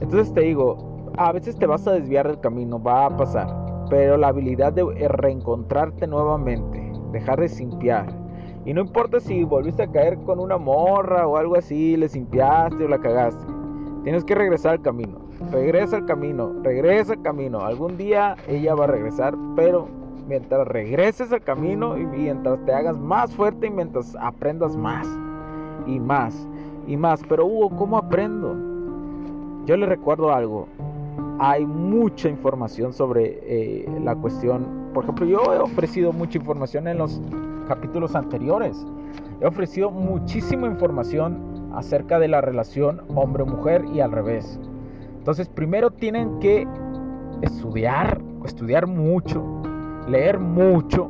Entonces 0.00 0.32
te 0.34 0.42
digo, 0.42 1.10
a 1.16 1.32
veces 1.32 1.56
te 1.56 1.66
vas 1.66 1.86
a 1.86 1.92
desviar 1.92 2.28
del 2.28 2.40
camino, 2.40 2.82
va 2.82 3.06
a 3.06 3.16
pasar, 3.16 3.48
pero 3.88 4.16
la 4.16 4.28
habilidad 4.28 4.72
de 4.72 5.08
reencontrarte 5.08 6.06
nuevamente, 6.06 6.92
dejar 7.12 7.40
de 7.40 7.48
simpiar. 7.48 8.06
Y 8.64 8.74
no 8.74 8.80
importa 8.80 9.20
si 9.20 9.44
volviste 9.44 9.84
a 9.84 9.90
caer 9.90 10.18
con 10.18 10.40
una 10.40 10.58
morra 10.58 11.26
o 11.26 11.36
algo 11.36 11.56
así, 11.56 11.96
le 11.96 12.08
simpiaste 12.08 12.84
o 12.84 12.88
la 12.88 12.98
cagaste. 12.98 13.46
Tienes 14.02 14.24
que 14.24 14.34
regresar 14.34 14.72
al 14.72 14.82
camino. 14.82 15.26
Regresa 15.52 15.96
al 15.96 16.06
camino, 16.06 16.52
regresa 16.62 17.12
al 17.12 17.22
camino. 17.22 17.60
Algún 17.60 17.96
día 17.96 18.36
ella 18.48 18.74
va 18.74 18.84
a 18.84 18.88
regresar, 18.88 19.36
pero 19.54 19.86
mientras 20.26 20.66
regreses 20.66 21.32
al 21.32 21.42
camino 21.42 21.96
y 21.96 22.04
mientras 22.06 22.64
te 22.64 22.72
hagas 22.72 22.98
más 22.98 23.34
fuerte 23.34 23.68
y 23.68 23.70
mientras 23.70 24.16
aprendas 24.20 24.76
más 24.76 25.06
y 25.86 25.98
más 26.00 26.46
y 26.86 26.96
más. 26.96 27.22
Pero 27.28 27.46
Hugo, 27.46 27.76
¿cómo 27.76 27.98
aprendo? 27.98 28.54
Yo 29.66 29.76
le 29.76 29.86
recuerdo 29.86 30.32
algo 30.32 30.68
hay 31.38 31.66
mucha 31.66 32.28
información 32.28 32.92
sobre 32.92 33.38
eh, 33.42 33.86
la 34.02 34.14
cuestión. 34.14 34.90
Por 34.94 35.04
ejemplo, 35.04 35.26
yo 35.26 35.40
he 35.52 35.58
ofrecido 35.58 36.12
mucha 36.12 36.38
información 36.38 36.88
en 36.88 36.98
los 36.98 37.20
capítulos 37.68 38.14
anteriores. 38.14 38.86
He 39.40 39.46
ofrecido 39.46 39.90
muchísima 39.90 40.66
información 40.66 41.70
acerca 41.74 42.18
de 42.18 42.28
la 42.28 42.40
relación 42.40 43.02
hombre-mujer 43.14 43.84
y 43.92 44.00
al 44.00 44.12
revés. 44.12 44.58
Entonces, 45.18 45.48
primero 45.48 45.90
tienen 45.90 46.38
que 46.38 46.66
estudiar, 47.42 48.20
estudiar 48.44 48.86
mucho, 48.86 49.44
leer 50.06 50.38
mucho 50.38 51.08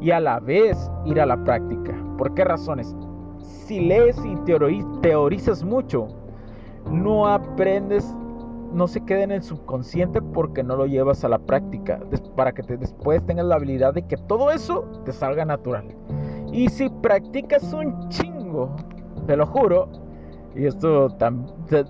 y 0.00 0.10
a 0.10 0.20
la 0.20 0.40
vez 0.40 0.90
ir 1.04 1.20
a 1.20 1.26
la 1.26 1.42
práctica. 1.44 1.94
¿Por 2.18 2.34
qué 2.34 2.44
razones? 2.44 2.94
Si 3.38 3.80
lees 3.80 4.18
y 4.24 4.36
teorizas 5.00 5.64
mucho, 5.64 6.08
no 6.90 7.26
aprendes 7.26 8.14
no 8.74 8.88
se 8.88 9.00
quede 9.00 9.22
en 9.22 9.30
el 9.30 9.42
subconsciente 9.42 10.20
porque 10.20 10.62
no 10.62 10.76
lo 10.76 10.86
llevas 10.86 11.24
a 11.24 11.28
la 11.28 11.38
práctica, 11.38 12.00
para 12.34 12.52
que 12.52 12.62
después 12.76 13.24
tengas 13.24 13.46
la 13.46 13.54
habilidad 13.54 13.94
de 13.94 14.02
que 14.02 14.16
todo 14.16 14.50
eso 14.50 14.84
te 15.04 15.12
salga 15.12 15.44
natural. 15.44 15.84
Y 16.52 16.68
si 16.68 16.88
practicas 16.88 17.72
un 17.72 18.08
chingo, 18.08 18.74
te 19.26 19.36
lo 19.36 19.46
juro, 19.46 19.88
y 20.56 20.66
esto, 20.66 21.06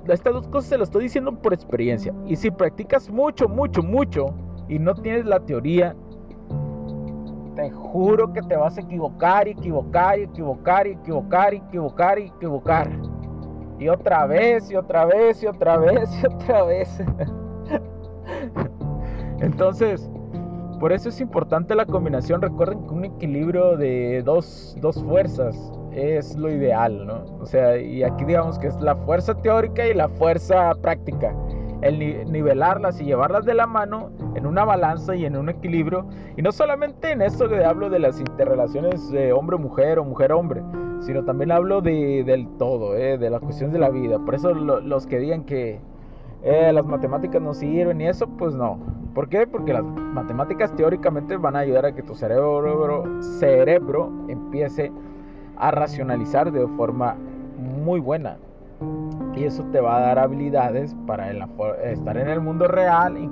estas 0.08 0.32
dos 0.32 0.46
cosas 0.48 0.68
se 0.68 0.78
lo 0.78 0.84
estoy 0.84 1.04
diciendo 1.04 1.32
por 1.32 1.52
experiencia, 1.52 2.14
y 2.26 2.36
si 2.36 2.50
practicas 2.50 3.10
mucho, 3.10 3.48
mucho, 3.48 3.82
mucho, 3.82 4.26
y 4.68 4.78
no 4.78 4.94
tienes 4.94 5.24
la 5.24 5.40
teoría, 5.40 5.96
te 7.54 7.70
juro 7.70 8.32
que 8.32 8.42
te 8.42 8.56
vas 8.56 8.76
a 8.76 8.80
equivocar, 8.80 9.48
equivocar, 9.48 10.18
equivocar, 10.18 10.86
equivocar, 10.86 11.54
equivocar, 11.54 12.18
equivocar. 12.18 12.90
Y 13.78 13.88
otra 13.88 14.26
vez, 14.26 14.70
y 14.70 14.76
otra 14.76 15.04
vez, 15.04 15.42
y 15.42 15.46
otra 15.46 15.78
vez, 15.78 16.10
y 16.22 16.26
otra 16.26 16.64
vez. 16.64 16.98
Entonces, 19.40 20.08
por 20.78 20.92
eso 20.92 21.08
es 21.08 21.20
importante 21.20 21.74
la 21.74 21.86
combinación. 21.86 22.42
Recuerden 22.42 22.86
que 22.86 22.94
un 22.94 23.04
equilibrio 23.04 23.76
de 23.76 24.22
dos, 24.22 24.76
fuerzas 25.06 25.72
es 25.92 26.36
lo 26.36 26.50
ideal, 26.50 27.06
¿no? 27.06 27.24
O 27.40 27.46
sea, 27.46 27.78
y 27.78 28.02
aquí 28.02 28.24
digamos 28.24 28.58
que 28.58 28.66
es 28.66 28.80
la 28.80 28.96
fuerza 28.96 29.34
teórica 29.34 29.86
y 29.86 29.94
la 29.94 30.08
fuerza 30.08 30.74
práctica. 30.80 31.34
El 31.84 32.32
nivelarlas 32.32 32.98
y 33.00 33.04
llevarlas 33.04 33.44
de 33.44 33.52
la 33.54 33.66
mano 33.66 34.10
en 34.34 34.46
una 34.46 34.64
balanza 34.64 35.14
y 35.14 35.26
en 35.26 35.36
un 35.36 35.50
equilibrio. 35.50 36.06
Y 36.36 36.42
no 36.42 36.50
solamente 36.50 37.12
en 37.12 37.20
esto 37.20 37.46
que 37.46 37.62
hablo 37.62 37.90
de 37.90 37.98
las 37.98 38.18
interrelaciones 38.18 39.10
de 39.10 39.34
hombre-mujer 39.34 39.98
o 39.98 40.04
mujer-hombre, 40.04 40.62
sino 41.00 41.24
también 41.24 41.52
hablo 41.52 41.82
de, 41.82 42.24
del 42.24 42.48
todo, 42.56 42.96
¿eh? 42.96 43.18
de 43.18 43.28
las 43.28 43.42
cuestiones 43.42 43.74
de 43.74 43.80
la 43.80 43.90
vida. 43.90 44.18
Por 44.18 44.34
eso 44.34 44.54
los 44.54 45.06
que 45.06 45.18
digan 45.18 45.44
que 45.44 45.78
eh, 46.42 46.72
las 46.72 46.86
matemáticas 46.86 47.42
no 47.42 47.52
sirven 47.52 48.00
y 48.00 48.06
eso, 48.06 48.26
pues 48.26 48.54
no. 48.54 48.78
¿Por 49.14 49.28
qué? 49.28 49.46
Porque 49.46 49.72
las 49.72 49.84
matemáticas 49.84 50.74
teóricamente 50.74 51.36
van 51.36 51.56
a 51.56 51.60
ayudar 51.60 51.86
a 51.86 51.94
que 51.94 52.02
tu 52.02 52.14
cerebro, 52.14 53.04
cerebro 53.20 54.10
empiece 54.28 54.90
a 55.56 55.70
racionalizar 55.70 56.50
de 56.50 56.66
forma 56.76 57.16
muy 57.58 58.00
buena. 58.00 58.38
Y 59.36 59.44
eso 59.44 59.64
te 59.72 59.80
va 59.80 59.96
a 59.96 60.00
dar 60.00 60.18
habilidades 60.18 60.94
para 61.06 61.30
estar 61.30 62.16
en 62.16 62.28
el 62.28 62.40
mundo 62.40 62.68
real 62.68 63.18
y, 63.18 63.30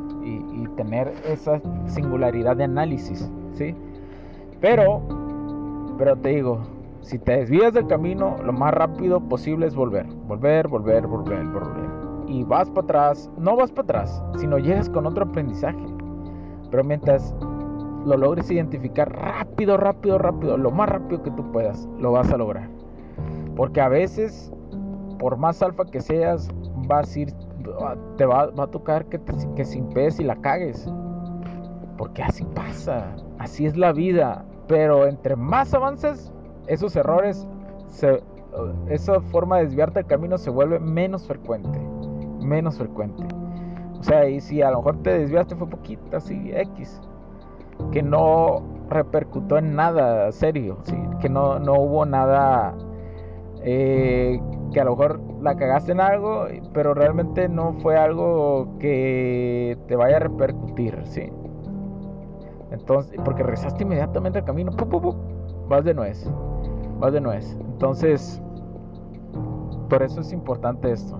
tener 0.76 1.12
esa 1.28 1.60
singularidad 1.84 2.56
de 2.56 2.64
análisis, 2.64 3.30
¿sí? 3.52 3.74
Pero, 4.60 5.02
pero 5.98 6.16
te 6.16 6.30
digo, 6.30 6.60
si 7.02 7.18
te 7.18 7.36
desvías 7.36 7.74
del 7.74 7.86
camino, 7.88 8.36
lo 8.42 8.54
más 8.54 8.72
rápido 8.72 9.20
posible 9.20 9.66
es 9.66 9.74
volver, 9.74 10.06
volver, 10.26 10.66
volver, 10.66 11.06
volver, 11.06 11.44
volver 11.44 12.02
y 12.26 12.44
vas 12.44 12.70
para 12.70 12.84
atrás, 12.84 13.30
no 13.36 13.56
vas 13.56 13.70
para 13.70 13.82
atrás, 13.82 14.22
sino 14.38 14.58
llegas 14.58 14.88
con 14.88 15.06
otro 15.06 15.24
aprendizaje. 15.24 15.84
Pero 16.70 16.82
mientras 16.82 17.34
lo 18.06 18.16
logres 18.16 18.50
identificar 18.50 19.12
rápido, 19.12 19.76
rápido, 19.76 20.18
rápido, 20.18 20.56
lo 20.56 20.70
más 20.70 20.88
rápido 20.88 21.22
que 21.22 21.30
tú 21.32 21.50
puedas, 21.52 21.88
lo 21.98 22.12
vas 22.12 22.32
a 22.32 22.36
lograr. 22.36 22.68
Porque 23.54 23.80
a 23.80 23.88
veces, 23.88 24.52
por 25.22 25.36
más 25.36 25.62
alfa 25.62 25.84
que 25.84 26.00
seas, 26.00 26.50
vas 26.88 27.14
a 27.14 27.20
ir, 27.20 27.32
te 28.16 28.26
va, 28.26 28.42
a 28.42 28.66
tocar 28.66 29.06
que, 29.06 29.18
te, 29.18 29.32
que 29.54 29.64
sin 29.64 29.88
pez 29.90 30.18
y 30.18 30.24
la 30.24 30.34
cagues. 30.36 30.86
Porque 31.96 32.22
así 32.24 32.44
pasa, 32.56 33.14
así 33.38 33.64
es 33.64 33.76
la 33.76 33.92
vida. 33.92 34.44
Pero 34.66 35.06
entre 35.06 35.36
más 35.36 35.72
avances, 35.72 36.32
esos 36.66 36.96
errores, 36.96 37.46
esa 38.88 39.20
forma 39.20 39.58
de 39.58 39.64
desviarte 39.64 40.00
del 40.00 40.06
camino 40.06 40.36
se 40.36 40.50
vuelve 40.50 40.80
menos 40.80 41.26
frecuente 41.26 41.78
menos 42.42 42.78
frecuente. 42.78 43.24
O 43.98 44.02
sea, 44.02 44.28
y 44.28 44.40
si 44.40 44.62
a 44.62 44.70
lo 44.70 44.78
mejor 44.78 45.02
te 45.02 45.18
desviaste 45.18 45.56
fue 45.56 45.68
poquito, 45.68 46.16
así, 46.16 46.50
X. 46.52 47.00
Que 47.90 48.02
no 48.02 48.62
repercutó 48.88 49.58
en 49.58 49.74
nada 49.74 50.30
serio, 50.32 50.78
que 51.20 51.28
no, 51.28 51.58
no 51.58 51.74
hubo 51.74 52.04
nada 52.04 52.74
eh, 53.62 54.40
que 54.72 54.80
a 54.80 54.84
lo 54.84 54.92
mejor 54.92 55.20
la 55.40 55.56
cagaste 55.56 55.92
en 55.92 56.00
algo, 56.00 56.46
pero 56.72 56.94
realmente 56.94 57.48
no 57.48 57.74
fue 57.74 57.96
algo 57.96 58.78
que 58.78 59.78
te 59.86 59.96
vaya 59.96 60.16
a 60.16 60.20
repercutir, 60.20 60.98
¿sí? 61.04 61.30
Entonces, 62.70 63.20
porque 63.24 63.42
regresaste 63.42 63.82
inmediatamente 63.82 64.38
al 64.38 64.44
camino, 64.44 64.72
vas 65.68 65.84
de 65.84 65.94
nuez, 65.94 66.30
vas 66.98 67.12
de 67.12 67.20
nuez. 67.20 67.56
Entonces, 67.60 68.40
por 69.88 70.02
eso 70.02 70.20
es 70.22 70.32
importante 70.32 70.90
esto. 70.90 71.18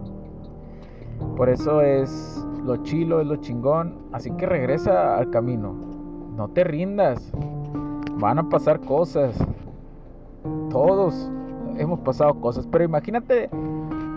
Por 1.37 1.51
eso 1.51 1.83
es 1.83 2.45
lo 2.65 2.77
chilo, 2.79 3.21
es 3.21 3.27
lo 3.27 3.37
chingón. 3.37 3.99
Así 4.13 4.31
que 4.33 4.47
regresa 4.47 5.19
al 5.19 5.31
camino. 5.31 5.75
No 6.37 6.49
te 6.49 6.65
rindas. 6.65 7.33
Van 8.15 8.39
a 8.39 8.49
pasar 8.49 8.81
cosas. 8.81 9.37
Todos 10.71 11.31
hemos 11.79 12.01
pasado 12.01 12.35
cosas. 12.41 12.67
Pero 12.71 12.85
imagínate, 12.85 13.49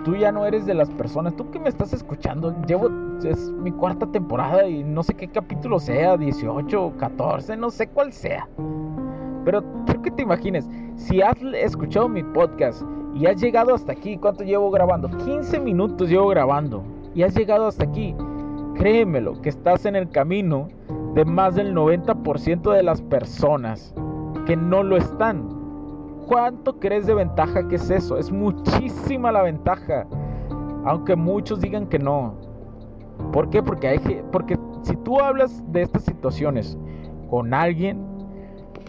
tú 0.03 0.15
ya 0.15 0.31
no 0.31 0.45
eres 0.45 0.65
de 0.65 0.73
las 0.73 0.89
personas. 0.91 1.35
Tú 1.35 1.49
que 1.51 1.59
me 1.59 1.69
estás 1.69 1.93
escuchando, 1.93 2.55
llevo. 2.67 2.89
Es 3.23 3.51
mi 3.51 3.71
cuarta 3.71 4.05
temporada 4.11 4.67
y 4.67 4.83
no 4.83 5.01
sé 5.01 5.13
qué 5.13 5.27
capítulo 5.27 5.79
sea, 5.79 6.17
18, 6.17 6.93
14, 6.97 7.55
no 7.57 7.69
sé 7.69 7.87
cuál 7.87 8.11
sea. 8.11 8.47
Pero 9.45 9.63
quiero 9.85 10.01
que 10.01 10.11
te 10.11 10.23
imagines, 10.23 10.67
si 10.95 11.21
has 11.21 11.37
escuchado 11.53 12.09
mi 12.09 12.23
podcast 12.23 12.83
y 13.13 13.27
has 13.27 13.39
llegado 13.39 13.73
hasta 13.73 13.93
aquí, 13.93 14.17
¿cuánto 14.17 14.43
llevo 14.43 14.69
grabando? 14.71 15.07
15 15.07 15.59
minutos 15.59 16.09
llevo 16.09 16.27
grabando 16.27 16.83
y 17.13 17.23
has 17.23 17.35
llegado 17.35 17.67
hasta 17.67 17.85
aquí, 17.85 18.15
créemelo 18.75 19.39
que 19.41 19.49
estás 19.49 19.85
en 19.85 19.95
el 19.95 20.09
camino 20.09 20.67
de 21.13 21.23
más 21.23 21.55
del 21.55 21.73
90% 21.73 22.73
de 22.73 22.83
las 22.83 23.01
personas 23.03 23.93
que 24.45 24.57
no 24.57 24.83
lo 24.83 24.97
están. 24.97 25.47
¿Cuánto 26.27 26.79
crees 26.79 27.05
de 27.05 27.13
ventaja 27.13 27.67
que 27.67 27.75
es 27.75 27.89
eso? 27.89 28.17
Es 28.17 28.31
muchísima 28.31 29.31
la 29.31 29.43
ventaja. 29.43 30.05
Aunque 30.85 31.15
muchos 31.15 31.61
digan 31.61 31.87
que 31.87 31.99
no. 31.99 32.35
¿Por 33.31 33.49
qué? 33.49 33.61
Porque, 33.63 33.87
hay, 33.87 34.23
porque 34.31 34.57
si 34.83 34.95
tú 34.97 35.19
hablas 35.19 35.63
de 35.71 35.81
estas 35.81 36.03
situaciones 36.03 36.77
con 37.29 37.53
alguien, 37.53 38.05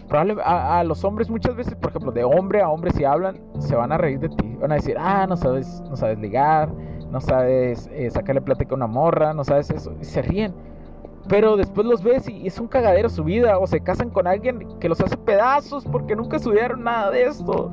a, 0.09 0.79
a, 0.79 0.83
los 0.83 1.03
hombres 1.03 1.29
muchas 1.29 1.55
veces, 1.55 1.75
por 1.75 1.89
ejemplo, 1.89 2.11
de 2.11 2.23
hombre 2.23 2.61
a 2.61 2.69
hombre 2.69 2.91
si 2.91 3.03
hablan, 3.03 3.39
se 3.59 3.75
van 3.75 3.91
a 3.91 3.97
reír 3.97 4.19
de 4.19 4.29
ti. 4.29 4.57
Van 4.59 4.71
a 4.71 4.75
decir, 4.75 4.95
ah, 4.99 5.25
no 5.27 5.35
sabes, 5.35 5.81
no 5.89 5.95
sabes 5.95 6.17
ligar, 6.19 6.69
no 7.11 7.19
sabes 7.19 7.89
eh, 7.93 8.09
sacarle 8.09 8.41
plática 8.41 8.71
a 8.71 8.75
una 8.75 8.87
morra, 8.87 9.33
no 9.33 9.43
sabes 9.43 9.69
eso, 9.69 9.93
y 9.99 10.05
se 10.05 10.21
ríen. 10.21 10.53
Pero 11.27 11.57
después 11.57 11.85
los 11.85 12.03
ves 12.03 12.29
y 12.29 12.47
es 12.47 12.59
un 12.59 12.67
cagadero 12.67 13.09
su 13.09 13.23
vida, 13.23 13.59
o 13.59 13.67
se 13.67 13.81
casan 13.81 14.09
con 14.09 14.27
alguien 14.27 14.67
que 14.79 14.87
los 14.87 15.01
hace 15.01 15.17
pedazos 15.17 15.83
porque 15.85 16.15
nunca 16.15 16.37
estudiaron 16.37 16.83
nada 16.83 17.11
de 17.11 17.23
esto. 17.23 17.71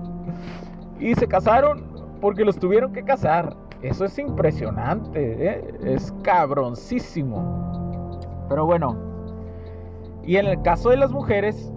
Y 0.98 1.14
se 1.14 1.28
casaron 1.28 1.84
porque 2.20 2.44
los 2.44 2.58
tuvieron 2.58 2.92
que 2.92 3.04
casar. 3.04 3.56
Eso 3.82 4.06
es 4.06 4.18
impresionante, 4.18 5.46
¿eh? 5.46 5.74
es 5.84 6.12
cabroncísimo. 6.22 8.18
Pero 8.48 8.66
bueno, 8.66 8.96
y 10.24 10.36
en 10.36 10.46
el 10.46 10.62
caso 10.62 10.90
de 10.90 10.96
las 10.96 11.12
mujeres, 11.12 11.70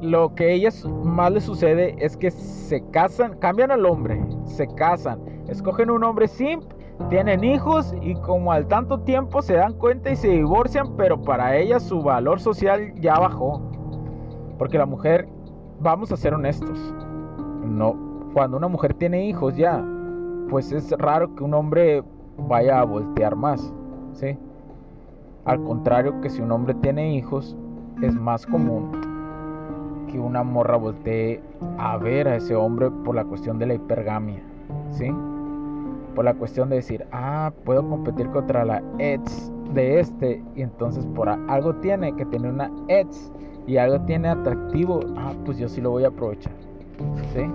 lo 0.00 0.34
que 0.34 0.44
a 0.44 0.48
ellas 0.50 0.84
más 0.84 1.32
les 1.32 1.44
sucede 1.44 1.96
es 1.98 2.16
que 2.16 2.30
se 2.30 2.82
casan, 2.90 3.36
cambian 3.38 3.72
al 3.72 3.84
hombre, 3.84 4.24
se 4.44 4.68
casan, 4.68 5.20
escogen 5.48 5.90
un 5.90 6.04
hombre 6.04 6.28
simp, 6.28 6.64
tienen 7.08 7.44
hijos 7.44 7.94
y 8.02 8.14
como 8.16 8.52
al 8.52 8.66
tanto 8.66 9.00
tiempo 9.00 9.40
se 9.40 9.54
dan 9.54 9.72
cuenta 9.74 10.10
y 10.10 10.16
se 10.16 10.28
divorcian, 10.28 10.96
pero 10.96 11.20
para 11.20 11.56
ellas 11.56 11.82
su 11.82 12.02
valor 12.02 12.40
social 12.40 12.92
ya 13.00 13.18
bajó. 13.18 13.62
Porque 14.58 14.78
la 14.78 14.86
mujer, 14.86 15.28
vamos 15.80 16.12
a 16.12 16.16
ser 16.16 16.34
honestos, 16.34 16.94
no, 17.64 17.96
cuando 18.34 18.56
una 18.56 18.68
mujer 18.68 18.94
tiene 18.94 19.26
hijos 19.26 19.56
ya, 19.56 19.84
pues 20.50 20.72
es 20.72 20.90
raro 20.98 21.34
que 21.34 21.44
un 21.44 21.54
hombre 21.54 22.02
vaya 22.36 22.80
a 22.80 22.84
voltear 22.84 23.36
más, 23.36 23.72
¿sí? 24.12 24.36
Al 25.44 25.62
contrario 25.62 26.20
que 26.20 26.28
si 26.28 26.42
un 26.42 26.52
hombre 26.52 26.74
tiene 26.74 27.14
hijos, 27.14 27.56
es 28.02 28.14
más 28.14 28.46
común 28.46 28.92
que 30.08 30.18
una 30.18 30.42
morra 30.42 30.76
voltee 30.76 31.40
a 31.78 31.96
ver 31.96 32.28
a 32.28 32.36
ese 32.36 32.54
hombre 32.54 32.90
por 32.90 33.14
la 33.14 33.24
cuestión 33.24 33.58
de 33.58 33.66
la 33.66 33.74
hipergamia, 33.74 34.42
¿sí? 34.90 35.12
Por 36.18 36.24
la 36.24 36.34
cuestión 36.34 36.68
de 36.68 36.74
decir, 36.74 37.06
ah, 37.12 37.52
puedo 37.64 37.88
competir 37.88 38.28
contra 38.30 38.64
la 38.64 38.82
ex 38.98 39.52
de 39.72 40.00
este 40.00 40.42
y 40.56 40.62
entonces 40.62 41.06
por 41.14 41.28
algo 41.28 41.76
tiene 41.76 42.12
que 42.16 42.24
tiene 42.24 42.48
una 42.48 42.72
ex 42.88 43.32
y 43.68 43.76
algo 43.76 44.00
tiene 44.00 44.26
atractivo, 44.26 44.98
ah, 45.16 45.32
pues 45.44 45.58
yo 45.58 45.68
sí 45.68 45.80
lo 45.80 45.90
voy 45.90 46.02
a 46.02 46.08
aprovechar, 46.08 46.52
¿sí? 47.32 47.48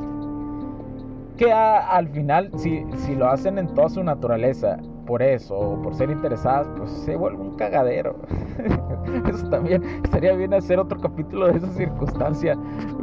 Que 1.36 1.52
al 1.52 2.08
final, 2.08 2.52
si, 2.56 2.86
si 2.99 3.15
lo 3.15 3.28
hacen 3.28 3.58
en 3.58 3.67
toda 3.73 3.89
su 3.89 4.02
naturaleza, 4.02 4.78
por 5.06 5.21
eso 5.21 5.58
o 5.58 5.82
por 5.82 5.93
ser 5.93 6.10
interesadas, 6.10 6.65
pues 6.78 6.89
se 6.89 7.17
vuelve 7.17 7.41
un 7.41 7.58
cagadero. 7.58 8.15
eso 9.30 9.49
también 9.49 9.84
estaría 10.06 10.38
bien 10.38 10.54
hacer 10.54 10.80
otro 10.80 11.02
capítulo 11.02 11.47
de 11.47 11.58
esa 11.58 11.67
circunstancia. 11.67 12.58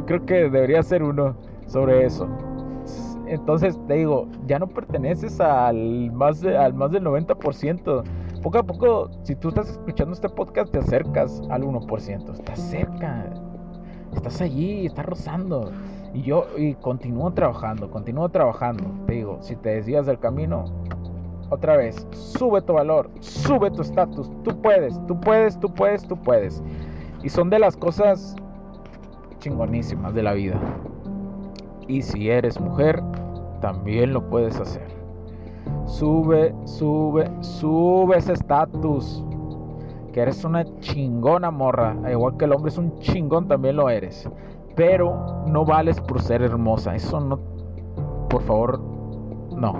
Creo 0.07 0.25
que 0.25 0.49
debería 0.49 0.81
ser 0.81 1.03
uno 1.03 1.35
sobre 1.67 2.03
eso. 2.03 2.27
Entonces 3.31 3.79
te 3.87 3.93
digo, 3.93 4.27
ya 4.45 4.59
no 4.59 4.67
perteneces 4.67 5.39
al 5.39 6.11
más, 6.11 6.43
al 6.43 6.73
más 6.73 6.91
del 6.91 7.05
90%. 7.05 8.03
Poco 8.43 8.57
a 8.57 8.63
poco, 8.63 9.09
si 9.23 9.35
tú 9.35 9.49
estás 9.49 9.69
escuchando 9.69 10.13
este 10.13 10.27
podcast, 10.27 10.69
te 10.69 10.79
acercas 10.79 11.41
al 11.49 11.63
1%. 11.63 12.33
Estás 12.33 12.59
cerca. 12.59 13.25
Estás 14.13 14.41
allí, 14.41 14.85
estás 14.85 15.05
rozando. 15.05 15.71
Y 16.13 16.23
yo 16.23 16.45
y 16.57 16.73
continúo 16.73 17.31
trabajando, 17.31 17.89
continúo 17.89 18.27
trabajando. 18.27 18.83
Te 19.07 19.13
digo, 19.13 19.37
si 19.39 19.55
te 19.55 19.69
desvías 19.75 20.07
del 20.07 20.19
camino, 20.19 20.65
otra 21.49 21.77
vez, 21.77 22.05
sube 22.11 22.61
tu 22.61 22.73
valor, 22.73 23.09
sube 23.21 23.71
tu 23.71 23.81
estatus, 23.81 24.29
tú 24.43 24.61
puedes, 24.61 24.99
tú 25.07 25.17
puedes, 25.21 25.57
tú 25.57 25.73
puedes, 25.73 26.05
tú 26.05 26.17
puedes. 26.17 26.61
Y 27.23 27.29
son 27.29 27.49
de 27.49 27.59
las 27.59 27.77
cosas 27.77 28.35
chingonísimas 29.39 30.13
de 30.13 30.23
la 30.23 30.33
vida. 30.33 30.59
Y 31.87 32.01
si 32.01 32.29
eres 32.29 32.59
mujer, 32.59 33.01
también 33.61 34.13
lo 34.13 34.27
puedes 34.29 34.59
hacer. 34.59 34.85
Sube, 35.85 36.53
sube, 36.65 37.31
sube 37.41 38.17
ese 38.17 38.33
estatus. 38.33 39.23
Que 40.11 40.21
eres 40.21 40.43
una 40.43 40.65
chingona 40.79 41.51
morra. 41.51 41.95
Igual 42.11 42.35
que 42.35 42.45
el 42.45 42.51
hombre 42.51 42.69
es 42.69 42.77
un 42.77 42.99
chingón, 42.99 43.47
también 43.47 43.77
lo 43.77 43.89
eres. 43.89 44.29
pero 44.75 45.43
no 45.47 45.65
vales 45.65 45.99
por 46.01 46.21
ser 46.21 46.41
hermosa. 46.41 46.95
Eso 46.95 47.19
no, 47.19 47.39
por 48.29 48.41
favor, 48.41 48.79
no. 49.55 49.73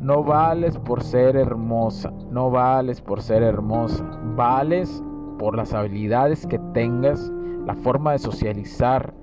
No 0.00 0.22
vales 0.22 0.76
por 0.78 1.02
ser 1.02 1.36
hermosa, 1.36 2.12
no 2.30 2.50
vales 2.50 3.00
por 3.00 3.22
ser 3.22 3.42
hermosa, 3.42 4.04
vales 4.36 5.02
por 5.38 5.56
las 5.56 5.72
habilidades 5.72 6.46
que 6.46 6.58
tengas, 6.74 7.32
la 7.66 7.74
forma 7.74 8.12
de 8.12 8.18
socializar 8.18 9.14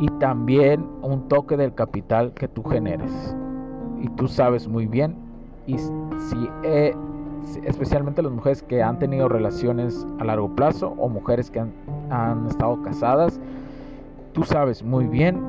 y 0.00 0.08
también 0.18 0.86
un 1.02 1.28
toque 1.28 1.56
del 1.56 1.74
capital 1.74 2.32
que 2.34 2.48
tú 2.48 2.64
generes. 2.64 3.36
Y 4.00 4.08
tú 4.10 4.26
sabes 4.26 4.66
muy 4.66 4.86
bien, 4.86 5.14
y 5.66 5.76
si 5.78 6.50
especialmente 7.64 8.22
las 8.22 8.32
mujeres 8.32 8.62
que 8.62 8.82
han 8.82 8.98
tenido 8.98 9.28
relaciones 9.28 10.06
a 10.18 10.24
largo 10.24 10.54
plazo 10.54 10.94
o 10.98 11.08
mujeres 11.08 11.50
que 11.50 11.60
han, 11.60 11.72
han 12.10 12.46
estado 12.46 12.80
casadas, 12.82 13.38
tú 14.32 14.42
sabes 14.42 14.82
muy 14.82 15.06
bien 15.06 15.42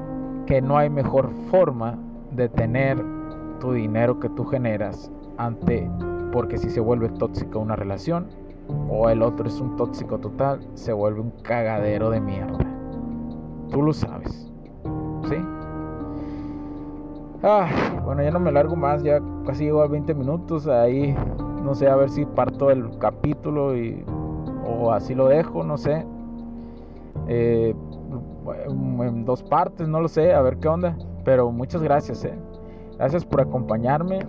que 0.45 0.61
no 0.61 0.77
hay 0.77 0.89
mejor 0.89 1.29
forma 1.49 1.97
de 2.31 2.49
tener 2.49 3.01
tu 3.59 3.73
dinero 3.73 4.19
que 4.19 4.29
tú 4.29 4.43
generas 4.45 5.11
ante 5.37 5.89
porque 6.31 6.57
si 6.57 6.69
se 6.69 6.79
vuelve 6.79 7.09
tóxica 7.09 7.57
una 7.57 7.75
relación 7.75 8.27
o 8.89 9.09
el 9.09 9.21
otro 9.21 9.47
es 9.47 9.59
un 9.59 9.75
tóxico 9.75 10.17
total, 10.17 10.61
se 10.75 10.93
vuelve 10.93 11.19
un 11.19 11.31
cagadero 11.41 12.09
de 12.09 12.21
mierda. 12.21 12.80
Tú 13.71 13.81
lo 13.81 13.93
sabes. 13.93 14.51
¿Sí? 15.23 15.35
Ah, 17.43 17.67
bueno, 18.05 18.21
ya 18.21 18.31
no 18.31 18.39
me 18.39 18.51
largo 18.51 18.75
más, 18.75 19.01
ya 19.01 19.19
casi 19.45 19.63
llego 19.63 19.81
a 19.81 19.87
20 19.87 20.13
minutos. 20.13 20.67
Ahí 20.67 21.15
no 21.63 21.73
sé, 21.73 21.87
a 21.87 21.95
ver 21.95 22.09
si 22.09 22.25
parto 22.25 22.69
el 22.69 22.97
capítulo 22.99 23.75
y 23.75 24.03
o 24.65 24.91
así 24.91 25.15
lo 25.15 25.27
dejo, 25.27 25.63
no 25.63 25.77
sé. 25.77 26.05
Eh, 27.27 27.73
en 28.99 29.25
dos 29.25 29.43
partes, 29.43 29.87
no 29.87 30.01
lo 30.01 30.07
sé, 30.07 30.33
a 30.33 30.41
ver 30.41 30.57
qué 30.57 30.67
onda. 30.67 30.95
Pero 31.23 31.51
muchas 31.51 31.81
gracias, 31.81 32.25
eh. 32.25 32.37
Gracias 32.97 33.25
por 33.25 33.41
acompañarme 33.41 34.19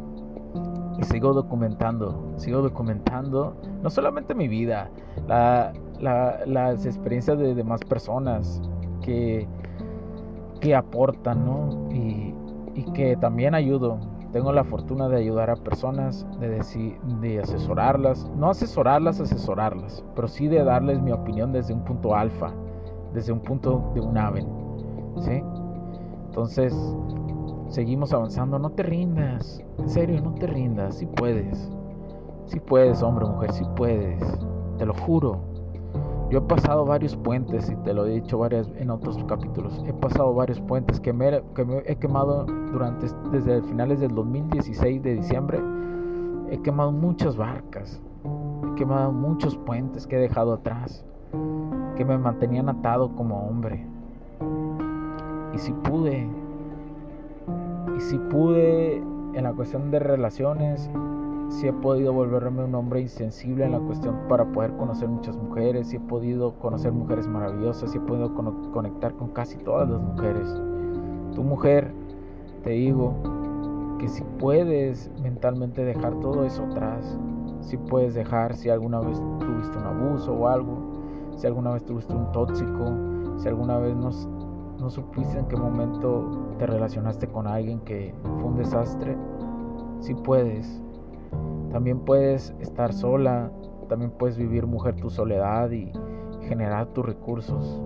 y 0.99 1.05
sigo 1.05 1.33
documentando, 1.33 2.33
sigo 2.37 2.63
documentando 2.63 3.55
no 3.83 3.91
solamente 3.91 4.35
mi 4.35 4.49
vida, 4.49 4.91
las 5.27 6.87
experiencias 6.87 7.39
de 7.39 7.55
demás 7.55 7.81
personas 7.81 8.63
que, 9.03 9.47
que 10.61 10.75
aportan, 10.75 11.45
¿no? 11.45 11.93
Y, 11.93 12.35
y 12.75 12.85
que 12.93 13.17
también 13.17 13.55
ayudo. 13.55 13.99
Tengo 14.33 14.51
la 14.51 14.65
fortuna 14.65 15.09
de 15.09 15.19
ayudar 15.19 15.51
a 15.51 15.57
personas, 15.57 16.27
de, 16.41 16.49
decir, 16.49 16.99
de 17.21 17.41
asesorarlas, 17.41 18.31
no 18.35 18.49
asesorarlas, 18.49 19.21
asesorarlas, 19.21 20.03
pero 20.15 20.27
sí 20.27 20.49
de 20.49 20.65
darles 20.65 21.03
mi 21.03 21.12
opinión 21.12 21.53
desde 21.53 21.75
un 21.75 21.85
punto 21.85 22.15
alfa, 22.15 22.51
desde 23.12 23.33
un 23.33 23.41
punto 23.41 23.93
de 23.95 24.01
un 24.01 24.17
ave. 24.17 24.47
¿sí? 25.21 25.43
Entonces, 26.29 26.75
seguimos 27.69 28.15
avanzando, 28.15 28.59
no 28.59 28.71
te 28.71 28.85
rindas, 28.85 29.62
en 29.79 29.88
serio, 29.91 30.23
no 30.23 30.33
te 30.35 30.47
rindas, 30.47 30.97
si 30.97 31.05
puedes, 31.05 31.71
si 32.47 32.59
puedes, 32.59 33.03
hombre, 33.03 33.27
mujer, 33.27 33.53
si 33.53 33.65
puedes, 33.77 34.19
te 34.79 34.87
lo 34.87 34.95
juro. 34.95 35.52
Yo 36.33 36.38
he 36.38 36.40
pasado 36.40 36.87
varios 36.87 37.14
puentes 37.14 37.68
y 37.68 37.77
te 37.85 37.92
lo 37.92 38.07
he 38.07 38.12
dicho 38.12 38.38
varias 38.38 38.66
en 38.79 38.88
otros 38.88 39.23
capítulos. 39.25 39.85
He 39.87 39.92
pasado 39.92 40.33
varios 40.33 40.62
puentes 40.62 40.99
que 40.99 41.12
me, 41.12 41.42
he 41.85 41.97
quemado 41.97 42.47
durante 42.73 43.07
desde 43.31 43.61
finales 43.61 44.01
del 44.01 44.14
2016 44.14 45.03
de 45.03 45.16
diciembre. 45.16 45.61
He 46.51 46.57
quemado 46.62 46.90
muchas 46.90 47.37
barcas. 47.37 48.01
He 48.25 48.75
quemado 48.77 49.12
muchos 49.12 49.59
puentes 49.59 50.07
que 50.07 50.16
he 50.16 50.21
dejado 50.21 50.55
atrás. 50.55 51.05
Que 51.97 52.05
me 52.07 52.16
mantenían 52.16 52.71
atado 52.71 53.14
como 53.14 53.47
hombre. 53.47 53.87
Y 55.55 55.59
si 55.59 55.71
pude, 55.75 56.27
y 57.95 58.01
si 58.01 58.16
pude 58.16 58.97
en 59.35 59.45
la 59.45 59.53
cuestión 59.53 59.90
de 59.90 59.99
relaciones, 59.99 60.90
si 61.53 61.69
he 61.69 61.73
podido 61.73 62.12
volverme 62.12 62.65
un 62.65 62.75
hombre 62.75 63.03
insensible 63.03 63.65
en 63.67 63.73
la 63.73 63.79
cuestión 63.79 64.17
para 64.29 64.51
poder 64.53 64.73
conocer 64.77 65.09
muchas 65.09 65.37
mujeres, 65.37 65.88
si 65.88 65.97
he 65.97 66.01
podido 66.01 66.55
conocer 66.59 66.93
mujeres 66.93 67.27
maravillosas, 67.29 67.91
si 67.91 67.99
he 67.99 68.01
podido 68.01 68.35
conectar 68.73 69.15
con 69.15 69.29
casi 69.29 69.59
todas 69.59 69.88
las 69.88 70.01
mujeres. 70.01 70.49
Tu 71.35 71.43
mujer, 71.43 71.93
te 72.62 72.71
digo 72.71 73.15
que 73.99 74.09
si 74.09 74.25
puedes 74.38 75.11
mentalmente 75.23 75.85
dejar 75.85 76.19
todo 76.21 76.45
eso 76.45 76.65
atrás, 76.65 77.19
si 77.61 77.77
puedes 77.77 78.15
dejar 78.15 78.57
si 78.57 78.71
alguna 78.71 79.01
vez 79.01 79.21
tuviste 79.38 79.77
un 79.77 79.85
abuso 79.85 80.33
o 80.33 80.49
algo, 80.49 80.79
si 81.37 81.47
alguna 81.47 81.73
vez 81.73 81.85
tuviste 81.85 82.15
un 82.15 82.33
tóxico, 82.33 82.97
si 83.37 83.49
alguna 83.49 83.79
vez 83.79 83.95
nos 83.95 84.27
no 84.81 84.91
supiste 84.91 85.38
en 85.38 85.47
qué 85.47 85.57
momento 85.57 86.55
te 86.59 86.67
relacionaste 86.67 87.29
con 87.29 87.47
alguien 87.47 87.79
que 87.81 88.12
fue 88.23 88.45
un 88.45 88.57
desastre, 88.57 89.17
si 90.01 90.15
puedes. 90.15 90.83
También 91.73 92.01
puedes 92.01 92.55
estar 92.61 92.93
sola, 92.93 93.51
también 93.89 94.11
puedes 94.13 94.37
vivir 94.37 94.67
mujer 94.67 94.97
tu 94.97 95.11
soledad 95.11 95.71
y 95.71 95.93
generar 96.49 96.87
tus 96.89 97.05
recursos. 97.05 97.83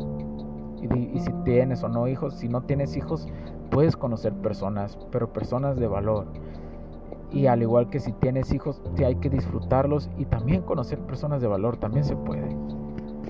Y, 0.83 1.19
si 1.19 1.33
tienes 1.45 1.83
o 1.83 1.89
no 1.89 2.07
hijos, 2.07 2.35
si 2.35 2.49
no 2.49 2.63
tienes 2.63 2.97
hijos, 2.97 3.27
puedes 3.71 3.97
conocer 3.97 4.33
personas, 4.35 4.99
pero 5.11 5.33
personas 5.33 5.79
de 5.79 5.87
valor. 5.89 6.27
Y 7.33 7.47
al 7.47 7.63
igual 7.63 7.91
que 7.91 7.99
si 7.99 8.13
tienes 8.13 8.53
hijos, 8.53 8.81
hay 9.05 9.17
que 9.17 9.31
disfrutarlos 9.31 10.11
y 10.19 10.27
también 10.27 10.63
conocer 10.63 11.01
personas 11.01 11.41
de 11.41 11.49
valor, 11.49 11.77
también 11.77 12.05
se 12.05 12.15
puede. 12.15 12.57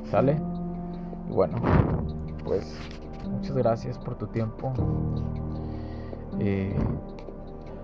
¿Sale? 0.04 0.36
Y 1.30 1.32
bueno, 1.32 1.56
pues 2.44 2.76
Muchas 3.30 3.56
gracias 3.56 3.98
por 3.98 4.16
tu 4.16 4.26
tiempo. 4.28 4.72
Eh, 6.38 6.74